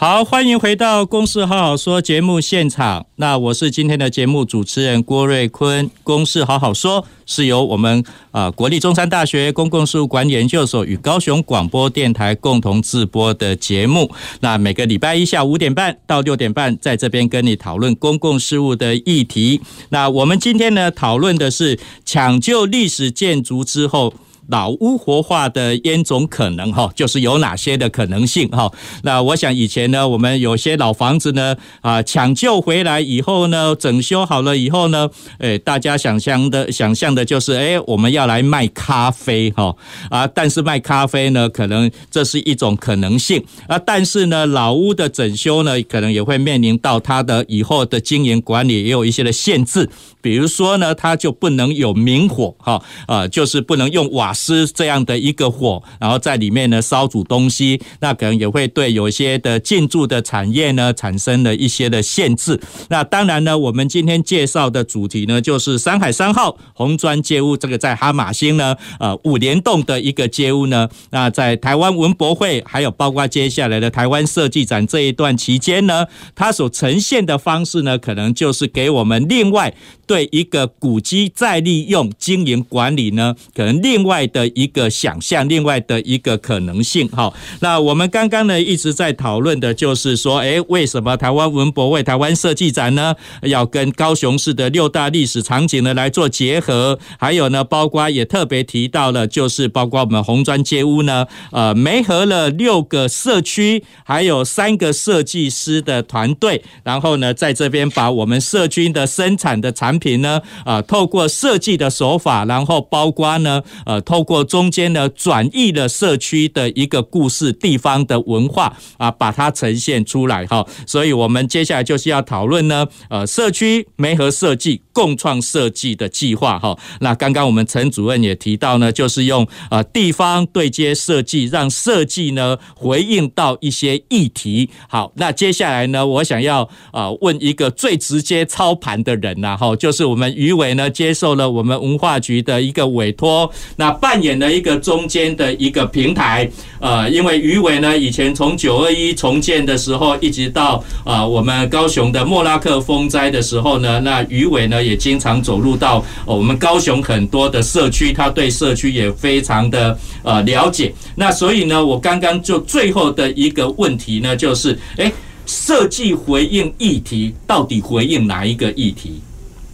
[0.00, 3.04] 好欢迎回到《公事好好说》节目现场。
[3.16, 5.86] 那我是今天的节目主持人郭瑞坤。
[6.04, 14.08] 《公事好好说》是由我们啊、国立中山大学公共事务管理研究所与高雄广播电台共同制播的节目。
[14.38, 19.60] 那每个礼拜一下午五点半到六点半，在这边跟你讨论公共事务的议题。
[19.88, 24.14] 那我们今天呢，讨论的是抢救历史建筑之后。
[24.48, 28.70] 老屋活化的烟种可能哈，就是有哪些的可能性哈？
[29.02, 39.76] 那我想以前呢，我们有些老房子呢啊，抢救回来以后呢，整修好了以后呢，诶，大家想象的想象的就是，诶，我们要来卖咖啡哈
[40.08, 49.90] 啊，但是卖咖啡呢，可能这是一种可能性啊，但是呢，老屋的整修呢，可能也会面临到它的以后的经营管理也有一些的限制，
[50.22, 54.32] 比如说呢，它就不能有明火哈啊，就是不能用瓦。
[54.38, 62.60] 是这样的一个火，然后在里面呢烧煮东西，那可能也会对有些的建筑的产业呢产生了一些的限制。
[62.88, 70.88] 那当然呢，我们今天介绍的主题呢就是山海三号红砖街屋，这个在哈玛星呢呃五联栋的一个街屋呢。
[71.10, 79.74] 那在台湾文博会，还有包括接下来的台湾设计展这一段期间呢，它所呈现的方式呢，可能就是给我们另外
[80.08, 84.18] 对一个古迹再利用经营管理呢，可能另外。
[84.30, 87.08] 的一个想象，另外的一个可能性。
[87.08, 96.98] 哈，那我们刚刚呢一直在讨论的就是说，诶，为什么台湾文博会、台湾设计展呢要跟高雄市的六大历史场景呢来做结合？
[97.18, 114.28] 还有呢，包括也特别提到了，就是包括我们红砖街屋呢，呃，媒合了六个社区，还有三个设计师的团队，然后呢，在这边把我们社区的生产的产品呢，啊、呃，透过设计的手法，然后包括呢，呃，透。
[114.28, 120.66] 过中间呢，转译了社区的一个故事、地方的文化啊，把它呈现出来哈。
[120.86, 126.76] 所以，我们接下来就是要讨论呢，呃，社区媒合设计、共创设计的计划哈。
[127.00, 134.68] 那刚刚我们陈主任也提到呢，就是用呃地方对接设计，让设计呢回应到一些议题。
[134.90, 146.46] 好，那接下来呢，我想要啊问一个最直接操盘的人呐哈，就就是我们于伟呢接受了我们文化局的一个委托，那扮演了一个中间的一个平台。
[146.78, 150.74] 呃，因为于伟呢以前从九二一重建的时候，一直到
[151.04, 160.92] 啊、呃、我们高雄的莫拉克风灾的时候呢，那于伟呢也经常走入到、我们高雄很多的社区，他对社区也非常的呃了解。
[161.16, 165.10] 那所以呢，我刚刚就最后的一个问题呢，就是哎。
[165.50, 169.18] 设计回应议题，到底回应哪一个议题？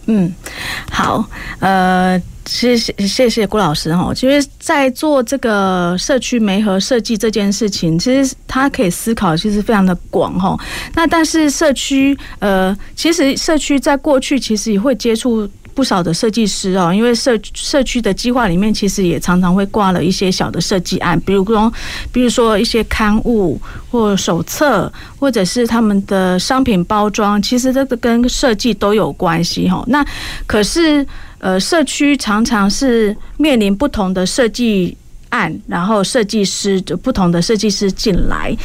[0.07, 0.33] 嗯，
[0.91, 1.27] 好，
[1.59, 4.13] 呃，谢谢谢谢郭老师哈。
[4.13, 10.57] 其实，在做这个社区媒合设计这件事情，其实他可以思考，其实非常的广哈。
[10.93, 15.49] 那但是社区，呃，其实社区在过去其实也会接触。
[15.75, 21.71] 不少的设计师哦，因为社社区的计划里面，其实也常常会挂了一些小的设计案，比如说，
[22.11, 23.59] 比如说一些刊物
[23.91, 29.83] 或手册，或者是他们的商品包装，其实这个跟设计都有关系哈。
[29.87, 30.03] 那
[30.47, 31.05] 可是
[31.39, 34.97] 呃，社区常常是面临不同的设计。
[35.35, 38.55] 案，然后设计师就不同的设计师进来，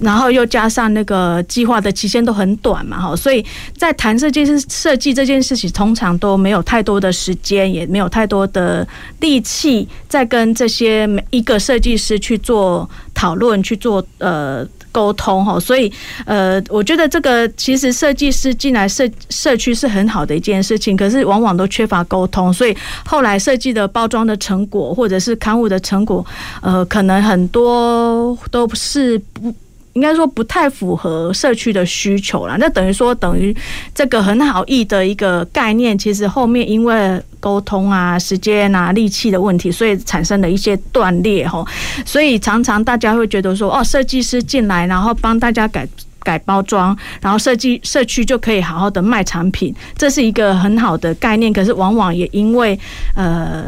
[0.00, 3.44] 然后又加上那个计划的期限都很短嘛，哈，所以
[3.76, 8.86] 在谈设计师设计这件事情，通常都没有太多的时间，也没有太多的
[9.18, 14.66] 力气，在跟这些每一个设计师去做讨论，去做呃。
[14.92, 15.92] 沟通哈，所以
[16.26, 26.24] 呃，我觉得这个其实设计师进来社社区是很好的一件事情，可是往往都缺乏沟通，所以后来设计的包装的成果或者是刊物的成果，
[26.60, 29.54] 呃，可能很多都是不。
[30.00, 33.54] 应该说不太符合社区的需求啦，那等于说等于
[33.94, 41.66] 这个很好意的一个概念，其实后面因为沟通啊、时间啊、力气的问题，所以产生了一些断裂吼，
[42.06, 45.86] 所以常常大家会觉得说，哦，设计师进来，然后帮大家改。
[46.22, 51.52] 改包装，然后设计社区就可以好好的卖产品，这是一个很好的概念。
[51.52, 52.78] 可是往往也因为
[53.14, 53.64] 呃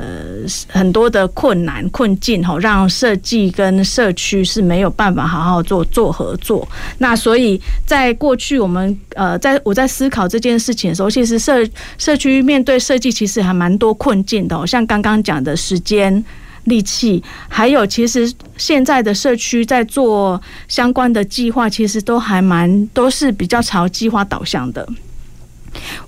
[0.68, 6.66] 很多的困难困境吼，让设计跟社区是没有办法好好做做合作。
[6.98, 11.66] 那所以在过去我们呃在我在思考这件事情的时候，其实社
[11.98, 16.24] 社区面对设计其实还蛮多困境的，像刚刚讲的时间。
[16.64, 24.86] 力气，还有其实现在的社区在做相关的计划，其实都还蛮都是比较朝计划导向的，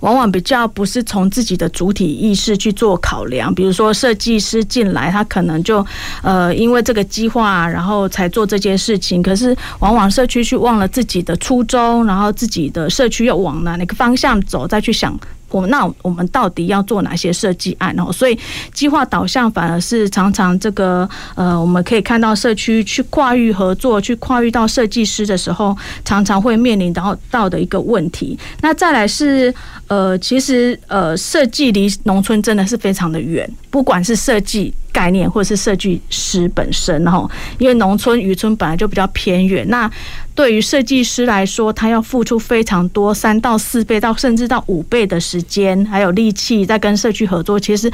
[0.00, 3.52] 往往比较不是从自己的主体意识去做考量。
[3.54, 5.84] 比如说设计师进来，他可能就
[6.22, 9.22] 呃因为这个计划，然后才做这件事情。
[9.22, 15.18] 可是往往社区去忘了自己的初衷，然后自己的社区要往哪哪个方向走，再去想。
[15.54, 18.10] 我们那我们到底要做哪些设计案哦？
[18.10, 18.36] 所以
[18.72, 28.36] 计划导向反而是常常这个呃，我们可以看到社区去跨域合作，去跨域到设计师的时候，常常会面临到到的一个问题。
[28.62, 29.54] 那再来是
[29.86, 37.28] 呃，其实呃，设计离农村真的是非常的远，不管是设计概念或者是设计师本身哈，
[37.58, 39.90] 因为农村渔村本来就比较偏远，那。
[40.36, 47.60] 对于设计师来说，他要付出非常多，三到四倍到甚至到五倍的时间，还有力气，在跟社区合作。
[47.60, 47.88] 其实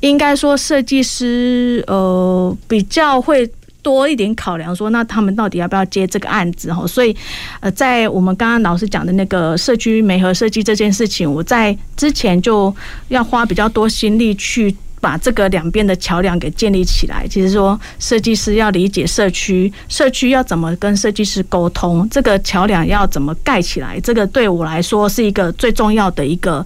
[0.00, 3.46] 应该说，设计师呃比较会
[3.82, 6.86] 多一点考量，说那他们到底要不要接这个案子哈？
[6.86, 7.14] 所以
[7.60, 12.74] 呃，在我们刚刚老师讲的那个社区媒合设计这件事情，我在之前就
[13.08, 14.74] 要花比较多心力去。
[15.04, 26.64] 把这个两边的桥梁给建立起来，其实说设计师要理解社区，社区要怎么跟设计师沟通，这个桥梁要怎么盖起来，这个对我来说是一个最重要的一个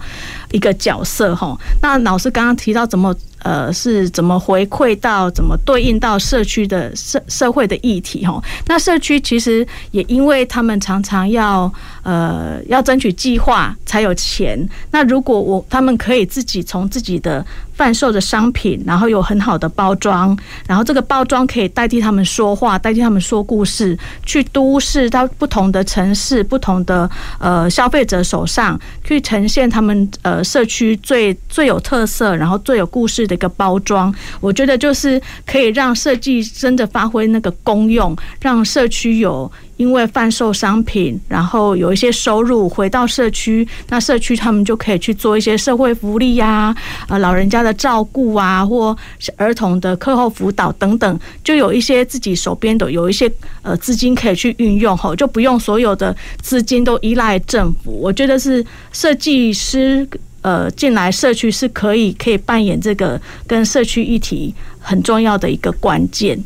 [0.51, 1.53] 一个角色哈。
[1.81, 3.13] 那老师刚刚提到怎么。
[3.41, 8.43] 呃，是怎么回馈到，怎么对应到社区的社社会的议题哈？
[8.67, 11.71] 那社区其实也因为他们常常要
[12.03, 14.67] 呃要争取计划才有钱。
[14.91, 20.37] 那如果我他们可以自己从自己的贩售的商品，然后有很好的包装，
[20.67, 46.75] 然后这个包装可以代替他们说话，代替他们说故事，去都市到不同的城市、不同的呃消费者手上，去呈现他们呃社区最最有特色，然后最有故事的一个包装，我觉得就是可以让设计真的发挥那个功用，让社区有因为贩售商品，然后有一些收入回到社区，那社区他们就可以去做一些社会福利呀，
[47.07, 48.95] 呃，老人家的照顾啊，或
[49.37, 57.97] 儿童的课后辅导等等，就有一些自己手边的有一些呃资金可以去运用吼，就不用所有的资金都依赖政府。
[58.01, 60.05] 我觉得是设计师。
[60.41, 66.41] 呃，进来社区是可以可以扮演这个跟社区议题很重要的一个关键，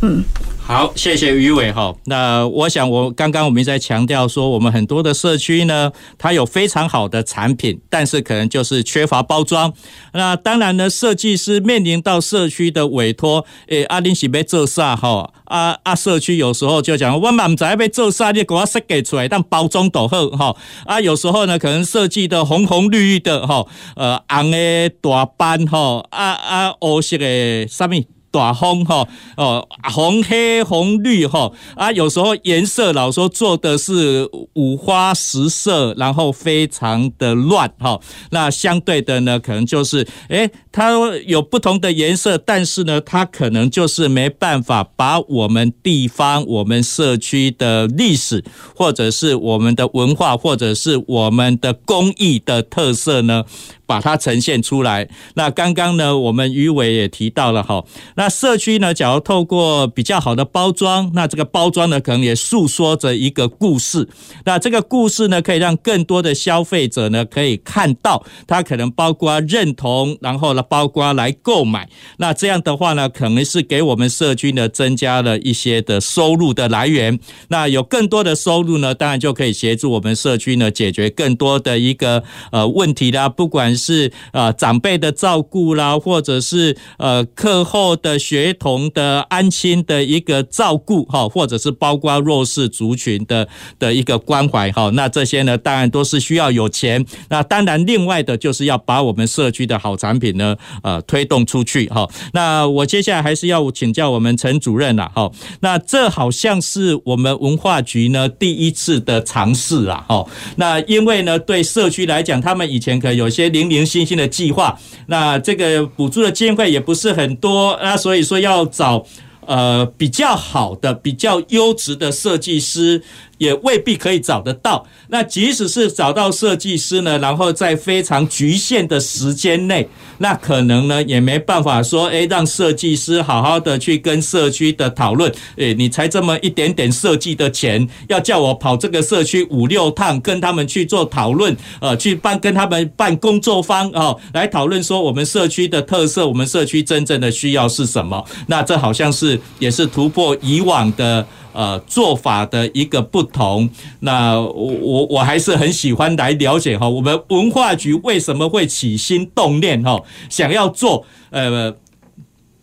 [0.00, 0.24] 嗯。
[0.70, 1.92] 好，谢谢于伟哈。
[2.04, 9.74] 那我想，我刚刚我们在强调说，我们很多的社区呢，它有非常好的产品，但是可能就是缺乏包装。
[10.12, 15.32] 那当然呢，设计师面临到社区的委托，诶，阿林是被做啥哈？
[15.46, 20.56] 啊啊，社区有时候就讲，我满在被做啥，你给我设计出来，但包装都好哈。
[20.84, 23.66] 啊，有时候呢，可能设计的红红绿绿的哈，
[23.96, 27.96] 呃，红的大斑哈，啊啊，黑色的什么？
[28.30, 29.06] 大红哈
[29.36, 38.00] 哦，红黑红绿哈啊，有时候颜色老说做的是五花十色，然后非常的乱哈。
[38.30, 40.92] 那相对的呢，可能就是诶，它
[41.26, 48.44] 有不同的颜色，但是呢，它可能就是没办法把我们地方、我们社区的历史，
[48.76, 53.44] 或者是我们的文化，或者是我们的工艺的特色呢，
[53.90, 55.08] 把它呈现出来。
[55.34, 57.84] 那刚刚呢，我们于伟也提到了哈，
[58.14, 64.08] 那社区呢，假如透过比较好的包装，那这个包装呢，可能也诉说着一个故事。
[64.44, 71.88] 那这个故事呢，可以让更多的消费者呢，可以看到，它可能包括认同，然后呢，包括来购买。
[72.18, 77.18] 那这样的话呢，可能是给我们社区呢，增加了一些的收入的来源。
[77.48, 82.22] 那有更多的收入呢，当然就可以协助我们社区呢，解决更多的一个
[82.52, 93.48] 呃问题啦，不管是是呃长辈的照顾啦，或者是呃课后的学童的安亲的一个照顾哈，或者是包括弱势族群的
[93.80, 94.90] 的一个关怀哈。
[94.90, 97.04] 那这些呢，当然都是需要有钱。
[97.30, 102.08] 那当然，另外的就是要把我们社区的好产品呢，呃，推动出去哈。
[102.32, 105.30] 那我接下来还是要请教我们陈主任了哈。
[105.60, 110.24] 那这好像是我们文化局呢第一次的尝试啊哈。
[110.56, 119.06] 那因为呢，对社区来讲，他们以前可能有些零零星星的计划，那这个补助的经费也不是很多，那所以说要找
[119.46, 123.02] 呃比较好的、比较优质的设计师。
[123.40, 124.86] 也未必可以找得到。
[125.08, 129.88] 那即使是找到设计师呢，然后在非常局限的时间内，
[130.18, 135.32] 那可能呢也没办法说，诶，让设计师好好的去跟社区的讨论。
[135.56, 148.22] 诶，你才这么一点点设计的钱，要叫我跑这个社区五六趟，跟他们去做讨论，呃，去办跟他们办工作坊哦，来讨论说我们社区的特色，我们社区真正的需要是什么？
[148.48, 151.26] 那这好像是也是突破以往的。
[151.52, 153.68] 呃，做法的一个不同，
[154.00, 161.74] 那我我我还是很喜欢来了解哈，我们文化局为什么会起心动念哈，想要做呃，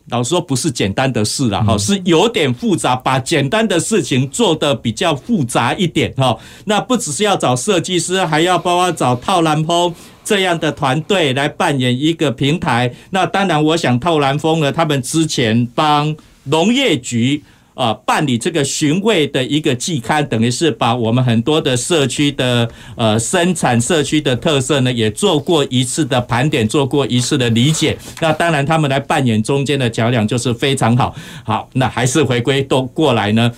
[0.09, 6.38] 老实说不是简单的事了哈，是有点复杂，把简单的事情做得比较复杂一点哈。
[6.65, 12.93] 那不只是要找设计师，还要包括找套蓝风这样的团队来扮演一个平台。
[13.09, 16.15] 那当然，我想套蓝风呢，他们之前帮
[16.45, 17.43] 农业局。
[17.78, 27.95] 啊，办理这个寻味的一个季刊，等于是把我们很多的社区的呃生产社区的特色呢，也做过一次的盘点，做过一次的理解。
[28.19, 31.15] 那当然，他们来扮演中间的桥梁，就是非常好。
[31.43, 33.51] 好，那还是回归都过来呢。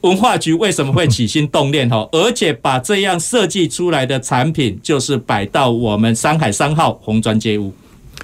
[0.00, 7.74] 文化局为什么会起心动念哈，而且把这样设计出来的产品，就是摆到我们山海三号红砖街屋。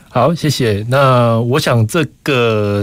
[0.09, 0.83] 好，谢谢。
[0.89, 2.83] 那我想这个。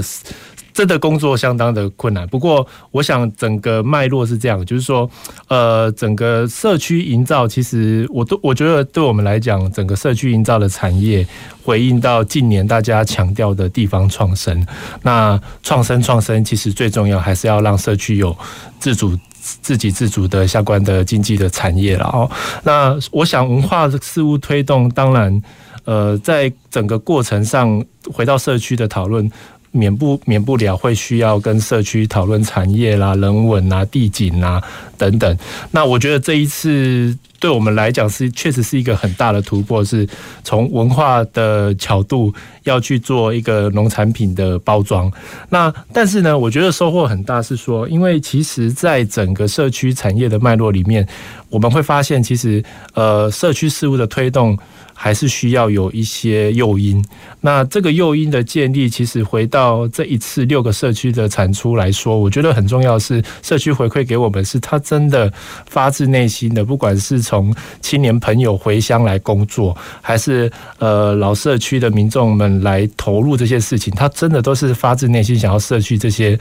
[0.79, 5.11] 真的工作相当的困难，不过我想整个脉络是这样，就是说，
[5.49, 11.27] 呃，整个社区营造，其实我都我觉得对我们来讲，整个社区营造的产业，
[11.65, 14.65] 回应到近年大家强调的地方创生，
[15.03, 18.33] 那创生创生，其实最重要还是要让社区有
[18.79, 19.11] 自主、
[19.41, 22.31] 自给自足的相关的经济的产业了哦。
[22.63, 25.41] 那我想文化事物推动，当然，
[25.83, 29.29] 呃，在整个过程上，回到社区的讨论。
[29.71, 34.61] 免不免不了会需要跟社区讨论产业啦、人文啊、地景啊
[34.97, 35.37] 等等。
[35.71, 40.07] 那我觉得这一次对我们来讲是确实是一个很大的突破，是
[40.43, 45.11] 从文化的角度要去做一个农产品的包装。
[45.49, 51.07] 那但是呢，我觉得收获很大，是说因为其实在整个社区产业的脉络里面，
[51.49, 52.63] 我们会发现其实
[52.93, 54.57] 呃社区事务的推动。
[55.01, 57.01] 还是需要有一些诱因。
[57.39, 65.31] 那这个诱因的建立，其实回到这一次六个社区的产出来说，我觉得很重要是社区回馈给我们，是他真的
[65.69, 76.37] 发自内心的，不管是从青年朋友回乡来工作，还是呃老社区的民众们来投入这些事情，他真的都是发自内心想要社区这些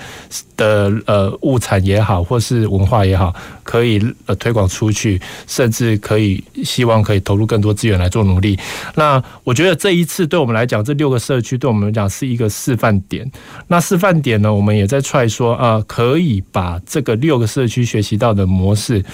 [0.57, 3.33] 的呃物产也好，或是文化也好，
[3.63, 8.48] 可以呃推广出去，甚至可以希望可以投入更多资源来做努力。
[8.95, 13.29] 那我觉得这一次对我们来讲，这六个社区对我们来讲是一个示范点。
[13.67, 19.05] 那示范点呢，我们也在踹说啊，可以把这个六个社区学习到的模式。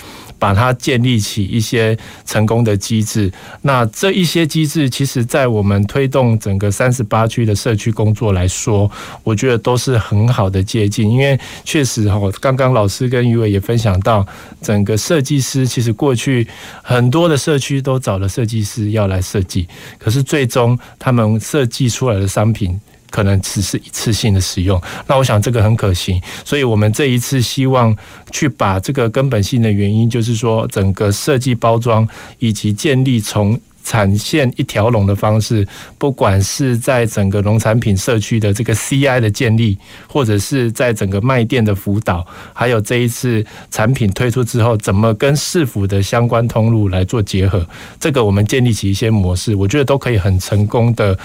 [0.45, 3.32] 把它建立起一些成功的机制，
[3.62, 8.90] 那这一些机制，其实在我们推动整个三十八区的社区工作来说，
[9.22, 11.11] 我觉得都是很好的接近。
[11.11, 14.26] 因为确实哈，刚刚老师跟余伟也分享到，
[14.61, 16.47] 整个设计师其实过去
[16.82, 19.66] 很多的社区都找了设计师要来设计，
[19.99, 22.78] 可是最终他们设计出来的商品。
[23.15, 27.97] 可能只是一次性的使用，那我想这个很可行，所以我们这一次希望
[28.33, 32.05] 去把这个根本性的原因，就是说整个设计包装
[32.41, 35.65] 以及建立从产线一条龙的方式，
[35.97, 47.65] 不管是在整个农产品社区的这个 CI 的建立，或者是在整个卖店的辅导，还有这一次产品推出之后，怎么跟市府的相关通路来做结合，
[48.01, 51.17] 这个我们建立起一些模式，我觉得都可以很成功的。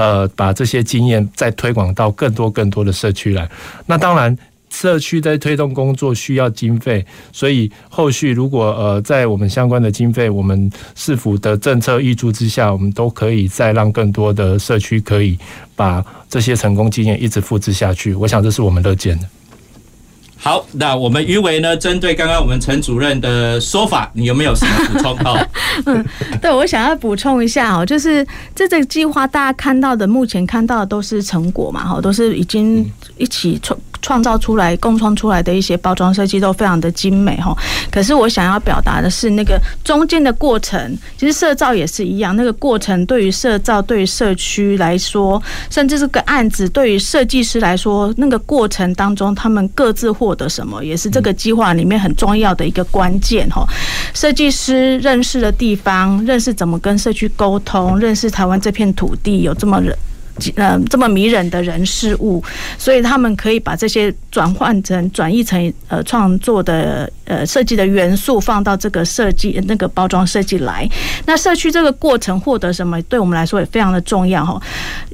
[0.00, 3.46] 呃，把这些经验再推广到更多更多的社区来。
[3.84, 4.34] 那当然，
[4.70, 15.38] 社区在推动工作需要经费，所以后续如果呃在我们相关的经费，我们市府的政策挹注之下，我们都可以再让更多的社区可以
[15.76, 18.14] 把这些成功经验一直复制下去。
[18.14, 19.26] 我想这是我们乐见的。
[20.42, 21.76] 好，那我们余伟呢？
[21.76, 25.14] 针对刚刚我们陈主任的说法，你有没有什么补充？
[25.18, 25.46] 哈，
[25.84, 26.02] 嗯，
[26.40, 37.54] 对，我想要补充一下哦，就是这这个计划，大家看到的，目前看到的都是成果嘛，哈，都是已经一起创创造出来、共创出来的一些包装设计，都非常的精美哈。
[37.90, 53.66] 可是我想要表达的是，那个中间的过程，其实社造也是一样，那个过程对于社造、对于社区来说，甚至这个案子对于设计师来说，那个过程当中，他们各自获得什么，也是这个计划里面很重要的一个关键哈。
[54.14, 59.94] 设计师认识的地方，认识怎么跟社区沟通，认识台湾这片土地有这么人。
[60.56, 62.42] 呃，这么迷人的人事物，
[62.78, 70.88] 所以他们可以把这些转换成、转译成呃创作的呃设计的元素，放到这个设计那个包装设计来。
[71.26, 74.60] 那社区这个过程获得什么，对我们来说也非常的重要哈，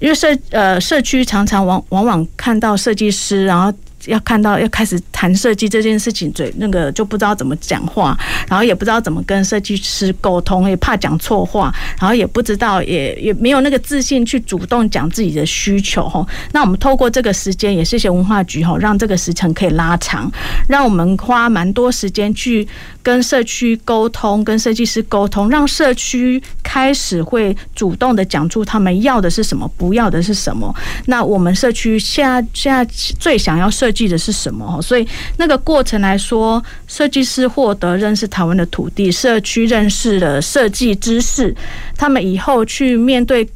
[0.01, 3.72] 因为社呃社区常常往往往看到设计师，然后。
[4.07, 8.16] 要看到要开始谈设计这件事情，嘴那个就不知道怎么讲话，
[8.48, 16.26] 然后也不知道怎么跟设计师沟通，也怕讲错话，然后也不知道也也没有那个自信去主动讲自己的需求哈。
[16.52, 20.30] 那我们透过这个时间，也谢谢文化局哈，让这个时程可以拉长，
[20.68, 22.66] 让我们花蛮多时间去
[23.02, 30.74] 跟社区沟通，跟设计师沟通，让社区开始会主动的讲出他们要的是什么，不要的是什么。
[31.07, 32.84] 那我们社区现在现在
[33.18, 34.80] 最想要设记得是什么？
[34.82, 41.55] 所以那个过程来说，设计师获得认识台湾的土地，社区认识了设计知识，
[41.97, 43.49] 他们以后去面对。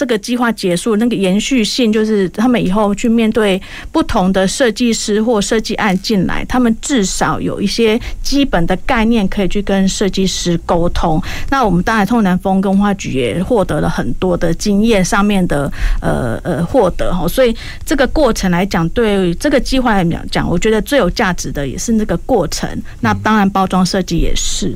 [0.00, 3.60] 这个计划结束，那个延续性就是他们以后去面对
[3.92, 11.22] 不同的设计师或设计案进来，他们至少有一些基本的概念可以去跟设计师沟通。
[11.50, 15.70] 那我们当然，透南风跟文化局也获得了很多的经验上面的
[16.00, 17.28] 呃呃获得哈。
[17.28, 22.66] 所以这个过程来讲，对这个计划来讲，我觉得最有价值的也是那个过程。
[23.00, 24.74] 那当然，包装设计也是。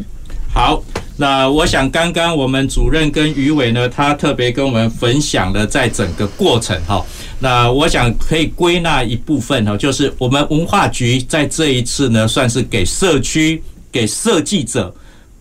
[0.54, 0.82] 好。
[1.16, 7.00] 那我想，刚刚我们主任跟余伟呢，他特别跟我们分享了在整个过程哈。
[7.38, 14.92] 那我想可以归纳一部分哈，就是我们文化局在这一次呢，算是给社区、给设计者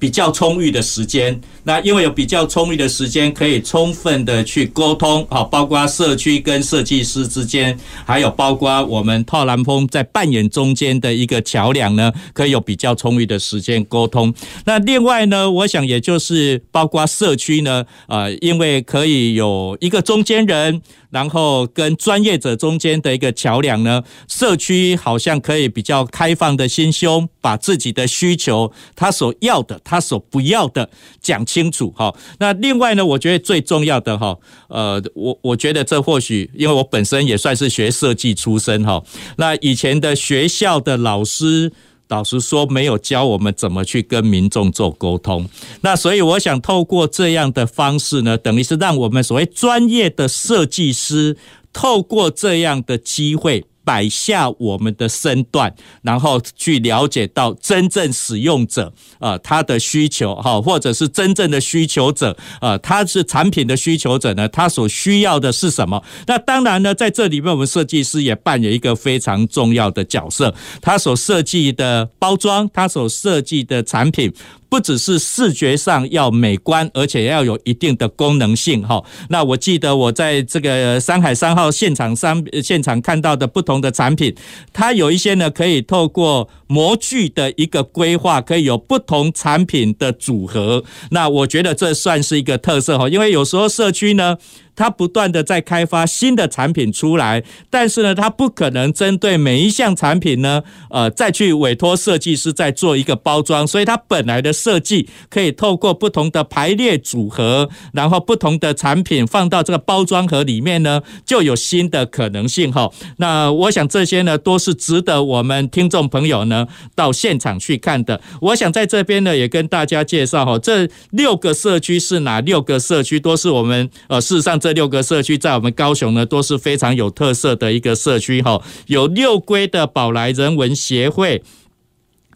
[0.04, 1.40] 比较充裕的时间。
[1.64, 14.34] 那因为有比较充裕的时间，可以充分的去沟通，好，包括社区跟设计师之间，还有包括我们套南风在扮演中间的一个桥梁呢，可以有比较充裕的时间沟通。
[14.66, 20.82] 那另外呢，我想也就是包括社区呢，呃，因为可以有一个中间人，
[21.12, 30.90] 然后跟专业者中间的一个桥梁呢，社区好像可以比较开放的心胸，把自己的需求，他所要的，他所不要的
[31.22, 34.38] 讲清楚哈，那另外呢，我觉得最重要的哈，
[34.70, 39.04] 呃，我我觉得这或许因为我本身也算是学设计出身哈，
[39.36, 41.74] 那以前的学校的老师，
[42.08, 45.50] 老实说没有教我们怎么去跟民众做沟通，
[45.82, 51.36] 那所以我想透过这样的方式呢，等于是让我们所谓专业的设计师
[51.74, 53.66] 透过这样的机会。
[53.84, 66.04] 摆下我们的身段，然后去了解到真正使用者啊，他的需求哈，或者是真正的需求者啊，他是产品的需求者呢，他所需要的是什么？
[66.28, 74.34] 那当然呢，在这里面我们设计师也扮演一个非常重要的角色，他所设计的包装，他所设计的产品。
[74.74, 79.04] 不只是视觉上要美观，而且要有一定的功能性哈。
[79.30, 84.34] 那我记得我在这个山海三号现场商现场看到的不同的产品，
[84.74, 90.84] 它有一些呢可以透过模具的一个规划，可以有不同产品的组合。
[91.12, 94.40] 那我觉得这算是一个特色哈，因为有时候社区呢。
[94.76, 112.90] 它不断的在开发新的产品出来，但是呢，它不可能针对每一项产品呢，呃，再去委托设计师再做一个包装，所以它本来的设计可以透过不同的排列组合，然后不同的产品放到这个包装盒里面呢，就有新的可能性哈。
[113.18, 118.20] 那我想这些呢，都是值得我们听众朋友呢到现场去看的。
[118.42, 124.60] 我想在这边呢，也跟大家介绍哈，这六个社区是哪六个社区，都是我们呃，事实上。
[124.64, 131.44] 这六个社区在我们高雄呢，都是非常有特色的一个社区哈，有六龟的宝来人文协会。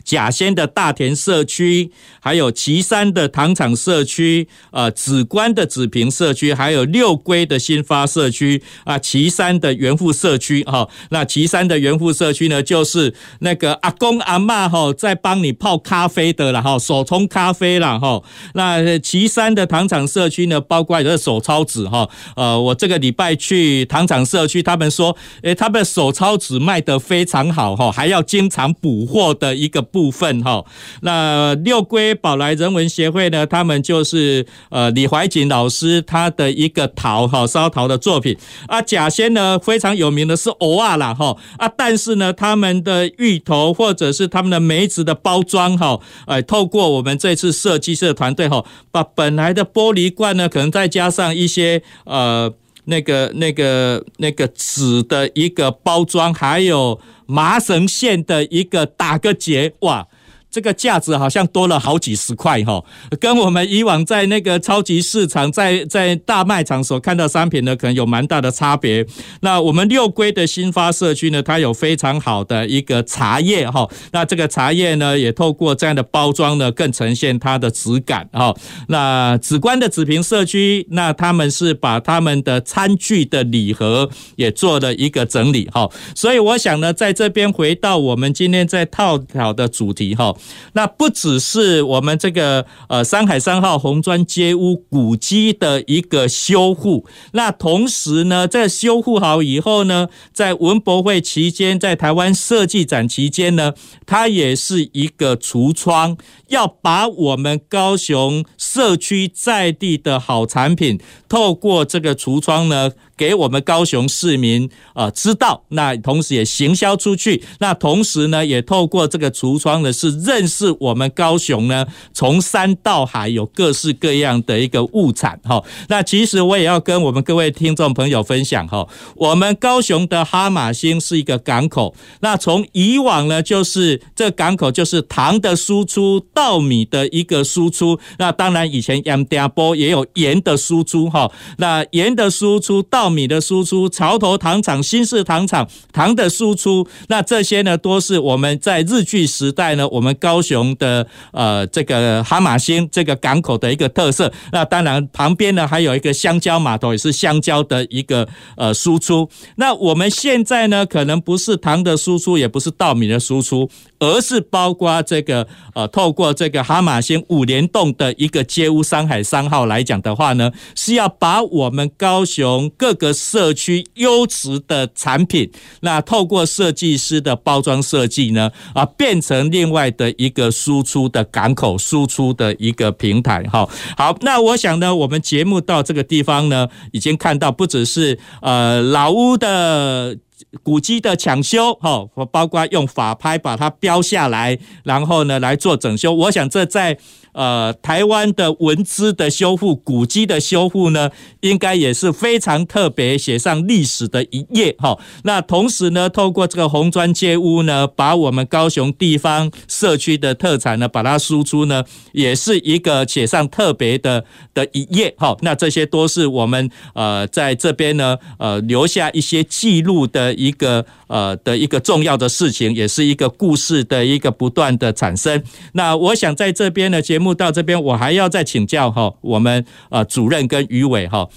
[0.07, 1.91] 甲仙的大田社区，
[2.21, 10.87] 还有旗山的糖厂社区，呃，紫关的紫平社区，还有六龟的新发社区啊，旗山的元富社区哈。
[11.09, 18.23] 那旗山的元富社区呢，就是那个阿公阿嬷哈，在帮你泡咖啡的了哈，手冲咖啡了哈。
[18.53, 22.07] 那旗山的糖厂社区呢，包括的手抄纸哈。
[22.37, 29.85] 呃，我这个礼拜去糖厂社区，他们说，诶，他们手抄纸卖得非常好哈，还要经常补货的一个。
[29.97, 30.63] 部分哈，
[31.01, 38.37] 那六龟宝来人文协会呢，他们就是呃李怀瑾老师他的一个陶哈烧陶的作品。
[38.67, 41.35] 啊，甲仙呢非常有名的是蚵仔啦哈。
[41.57, 52.53] 啊，但是呢他们的芋头或者是他们的梅子的包装哈，呃透过我们这次设计师的团队哈，把本来的玻璃罐呢，可能再加上一些呃
[52.85, 56.99] 那个那个那个纸的一个包装，还有。
[57.27, 60.07] 麻绳线的一个打个结，哇！
[60.49, 62.83] 这个价值好像多了好几十块哈，
[63.19, 69.05] 跟我们以往在那个超级市场、在在大卖场所看到商品呢，可能有蛮大的差别。
[69.41, 78.55] 那我们六龟的新发社区呢，它有非常好的一个茶叶哈，那这个茶叶呢，也透过这样的包装呢，更呈现它的质感哈。
[78.87, 90.33] 那紫官的紫平社区，那他们是把他们的餐具的礼盒也做了一个整理哈，所以我想呢，在这边回到我们今天在探讨的主题哈。
[90.73, 103.73] 那不只是我们这个呃山海三号红砖街屋古迹的一个修护，那同时呢，在修护好以后呢，在文博会期间，在台湾设计展期间呢，
[104.05, 106.17] 它也是一个橱窗，
[106.47, 112.91] 要把我们高雄社区在地的好产品，透过这个橱窗呢。
[113.17, 125.63] 给我们高雄市民啊知道，那同时也行销出去，那同时呢，也透过这个橱窗呢，是认识我们高雄呢，从山到海有各式各样的一个物产哈。
[125.87, 154.31] 那其实我也要跟我们各位听众朋友分享哈，我们高雄的哈马星是一个港口，那从以往呢，就是这港口就是糖的输出、稻米的一个输出，那当然以前盐田波也有盐的输出哈，那盐的输出稻米的输出，潮头糖厂、新式糖厂糖的输出，那这些呢，都是我们在日据时代呢，我们高雄的呃这个哈马星这个港口的一个特色。
[154.51, 159.29] 那当然旁边呢还有一个香蕉码头，也是香蕉的一个呃输出。
[159.55, 163.69] 那我们现在呢，可能不是糖的输出，也不是稻米的输出。
[163.99, 183.43] 而是包括这个呃，透过这个哈马星五联动的一个街屋山海三号来讲的话呢，是要把我们高雄各个社区优质的产品，那透过设计师的包装设计呢，啊，变成另外的一个输出的港口，输出的一个平台。
[183.43, 183.67] 哈，
[183.97, 190.17] 好，那我想呢，我们节目到这个地方呢，已经看到不只是呃老屋的。
[190.63, 196.13] 古迹的抢修，哈，包括用法拍把它标下来，然后呢来做整修。
[196.13, 196.97] 我想这在。
[197.37, 201.11] 呃，台湾的文资的修复、古迹的修复呢，
[201.41, 204.97] 应该也是非常特别，写上历史的一页哈。
[205.23, 214.25] 那同时呢，透过这个红砖街屋呢，把我们高雄地方社区的特产呢，把它输出呢，也是一个写上特别的
[214.55, 215.37] 的一页哈。
[215.41, 225.41] 那这些都是我们呃在这边呢，呃留下一些记录的一个呃的一个重要的事情，也是一个故事的一个不断的产生。
[225.71, 227.27] 那我想在这边的节目。
[227.37, 231.29] 到这边，我还要再请教哈，我们呃主任跟余伟哈，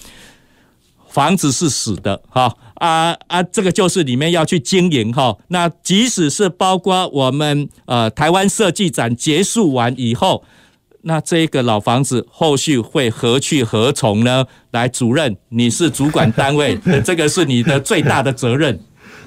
[1.11, 5.37] 房子是死的哈啊啊，这个就是里面要去经营哈。
[5.49, 10.43] 那即使是包括我们呃台湾设计展结束完以后，
[11.03, 14.47] 那这个老房子后续会何去何从呢？
[14.71, 18.81] 来，主任，你是主管单位， 这个是你的最大的责任。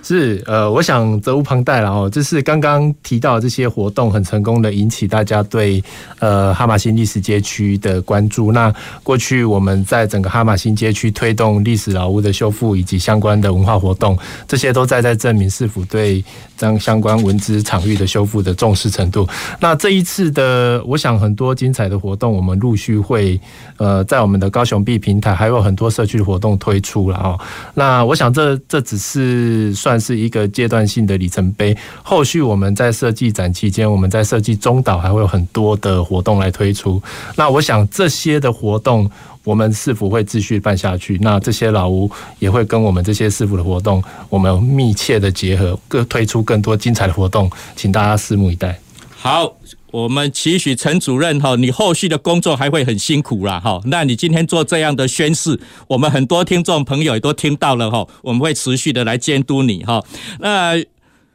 [0.05, 2.09] 是，呃，我想责无旁贷了哦。
[2.09, 5.81] 就是刚刚提到这些活动很成功的引起大家对
[6.19, 8.51] 呃哈马星历史街区的关注。
[8.51, 16.21] 那过去我们在整个哈马星街区推动历史老屋的修复以及相关的文化活动，这些都在在证明市府对
[16.57, 19.25] 将相关文资场域的修复的重视程度。
[19.61, 23.39] 那这一次的，我想很多精彩的活动，我们陆续会
[23.77, 27.39] 呃在我们的高雄 B 平台还有很多社区活动推出了哦。
[27.73, 29.92] 那我想这这只是算。
[29.93, 31.77] 算是一个阶段性的里程碑。
[32.01, 36.99] 后续我们在设计展期间，我们在设计中岛还会有很多的活动来推出。
[37.35, 39.07] 那我想这些的活动，
[39.43, 41.19] 我们是否会继续办下去。
[41.21, 48.79] 那这些老屋也会跟我们这些师傅的活动，我们密切的结合，各推出更多精彩的活动，请大家拭目以待。
[49.15, 49.53] 好。
[49.93, 53.79] 我们期许陈主任哈，你后续的工作还会很辛苦啦哈。
[53.85, 58.03] 那你今天做这样的宣誓，我们很多听众朋友也都听到了哈。
[58.23, 60.03] 我们会持续的来监督你哈。
[60.39, 60.83] 那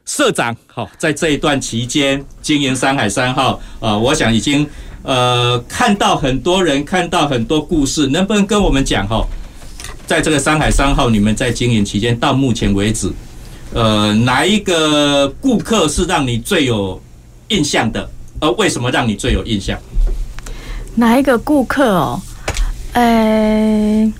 [0.03, 4.67] 社长哈，在这一段期间经营山海三号啊，我想已经
[5.03, 9.25] 呃看到很多人看到很多故事，能不能跟我们讲哈？
[10.05, 13.09] 在这个山海三号，你们在经营期间到目前为止，
[13.73, 17.01] 呃，哪一个顾客是让你最有
[17.47, 18.09] 印象的？
[18.41, 19.77] 呃，为什么让你最有印象？
[20.95, 22.21] 哪一个顾客哦？
[22.93, 24.13] 呃，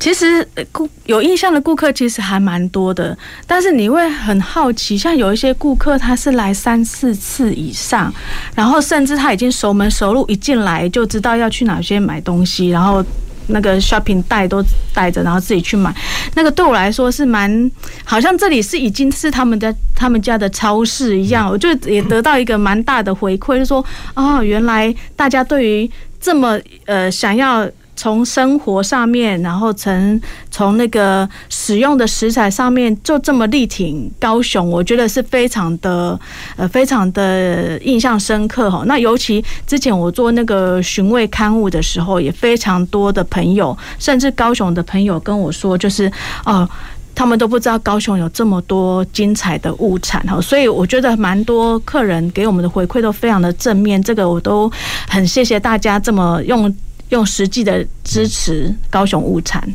[0.00, 3.16] 其实顾有印象的顾客其实还蛮多的，
[3.46, 8.12] 但是你会很好奇，像有一些顾客他是来三四次以上，
[8.54, 13.04] 然后甚至他已经熟门熟路，一进来就知道要去哪些买东西，然后。
[13.48, 15.94] 那个 shopping 袋都带着，然后自己去买。
[16.34, 17.70] 那个对我来说是蛮，
[18.04, 21.48] 好像这里是已经是他们的他们家的超市一样。
[21.48, 23.84] 我就也得到一个蛮大的回馈，就说，
[24.14, 25.90] 哦，原来大家对于
[26.20, 27.68] 这么呃想要。
[27.96, 30.20] 从生活上面，然后从
[30.50, 36.18] 从那个使用的食材上面，就这么力挺高雄，我觉得是非常的
[36.56, 38.82] 呃，非常的印象深刻哈。
[38.86, 46.10] 那尤其之前我做那个寻味刊物的时候，也非常多的朋友，甚至高雄的朋友跟我说，就是
[46.44, 46.68] 哦，
[47.14, 50.40] 他们都不知道高雄有这么多精彩的物产哈。
[50.40, 54.70] 所以我觉得蛮多客人给我们的回馈都非常的正面，这个我都
[55.08, 56.74] 很谢谢大家这么用。
[57.14, 59.72] 用实际的支持高雄物产，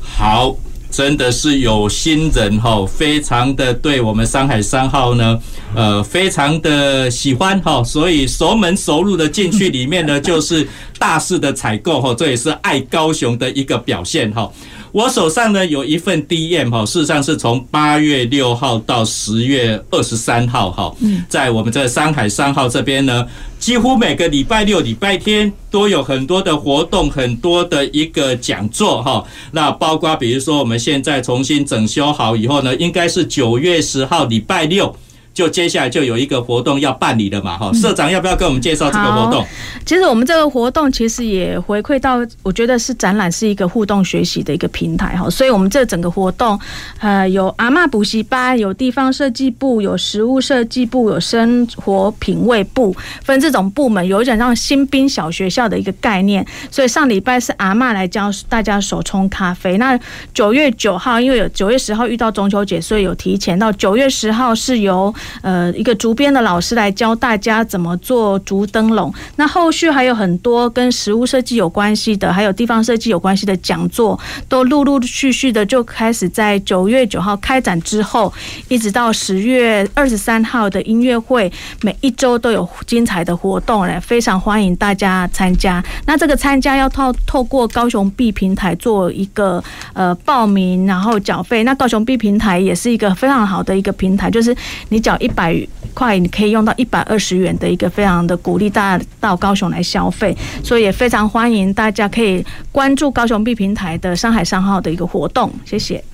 [0.00, 0.56] 好，
[0.90, 5.38] 真的是有心人哈，非常的对我们山海三号呢，
[5.74, 10.66] 呃，非常的喜欢哈，所以熟门熟路的进去里面呢，就是
[10.98, 14.50] 大肆的采购哈，这也是爱高雄的一个表现哈。
[14.90, 20.94] 我手上呢有一份 DM 哈，事实上是从八月六号到十月二十三号哈，
[21.28, 23.26] 在我们这山海三号这边呢，
[23.58, 29.22] 几乎每个礼拜六、礼拜天都有很多的活动，很多的一个讲座哈。
[29.52, 34.96] 那包括比如说我们现在重新整修好以后呢，应该是九月十号礼拜六。
[35.38, 39.46] 就接下来就有一个活动要办理了嘛，哈，社长要不要跟我们介绍这个活动？
[39.86, 46.58] 其实我们这个活动其实也回馈到，我觉得是展览是一个互动学习的一个平台，哈，所以我们这整个活动，
[46.98, 56.44] 呃，有阿嬷补习班，有地方设计部，有食物设计部，有生活品味部，分这种部门，有一点让新兵小学校的一个概念。
[56.68, 59.78] 所以上礼拜是阿嬷来教大家手冲咖啡。
[59.78, 59.96] 那
[60.34, 65.14] 九月九号，因为有九月十号遇到中秋节，所以有提前到九月十号是由。
[65.42, 69.12] 呃，一个竹编的老师来教大家怎么做竹灯笼。
[69.36, 74.18] 那后续还有很多跟食物设计有关系的，还有地方设计有关系的讲座，
[74.48, 78.32] 都陆陆续续的就开始在九月九号开展之后，
[78.68, 81.50] 一直到十月二十三号的音乐会，
[81.82, 85.82] 每一周都有精彩的活动嘞，非常欢迎大家参加。
[86.06, 89.62] 那这个参加要透透过高雄 B 平台做一个
[89.92, 91.64] 呃报名，然后缴费。
[91.64, 94.54] 那高雄 B 平台也是一个非常好的一个平台，就是
[94.88, 95.18] 你缴。
[95.18, 95.56] 一百
[95.94, 106.04] 块，你可以用到一百二十元的一个非常的鼓励大家到高雄来消费，所以也非常欢迎大家可以关注高雄 B 平台的山海商号的一个活动，谢谢。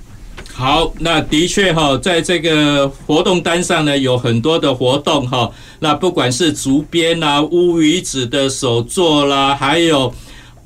[0.52, 10.14] 好，那的确哈，在这个活动单上呢，有很多的活动哈，那不管是竹编啦、乌鱼子的手作啦，还有。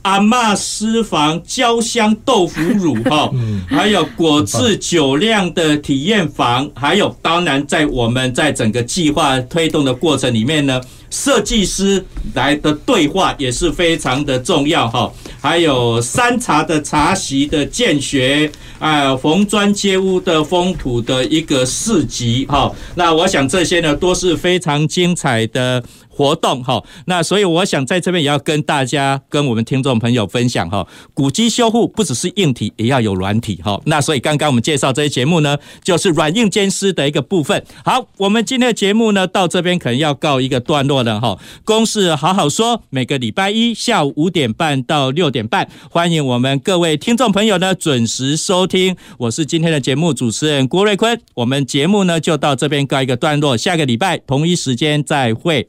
[0.09, 3.31] 阿嬷私房焦香豆腐乳哈，
[3.69, 10.81] 还有果汁酒酿的体验房，还有当然在我们在整个计划推动的过程里面呢，
[11.11, 12.03] 设计师
[12.33, 25.85] 来的对话也是非常的重要哈，还有山茶的茶席的建学，啊，红砖街屋的风土的一个市集哈，那我想这些呢都是非常精彩的。
[26.19, 26.83] 活动哈。
[27.07, 33.81] 那所以我想在这边也要跟大家、跟我们听众朋友分享哈，古迹修护不只是硬体，也要有软体哈。
[33.87, 37.65] 那所以刚刚我们介绍这些节目呢，就是软硬兼施的一个部分。
[37.85, 41.39] 好，我们今天的节目呢，到这边可能要告一个段落了哈。
[41.65, 48.97] 公事好好说，每个礼拜一下午五点半到六点半，欢迎我们各位听众朋友呢准时收听。
[49.19, 55.69] 我是今天的节目主持人郭瑞坤，我们节目呢就到这边告一个段落，下个礼拜同一时间再会。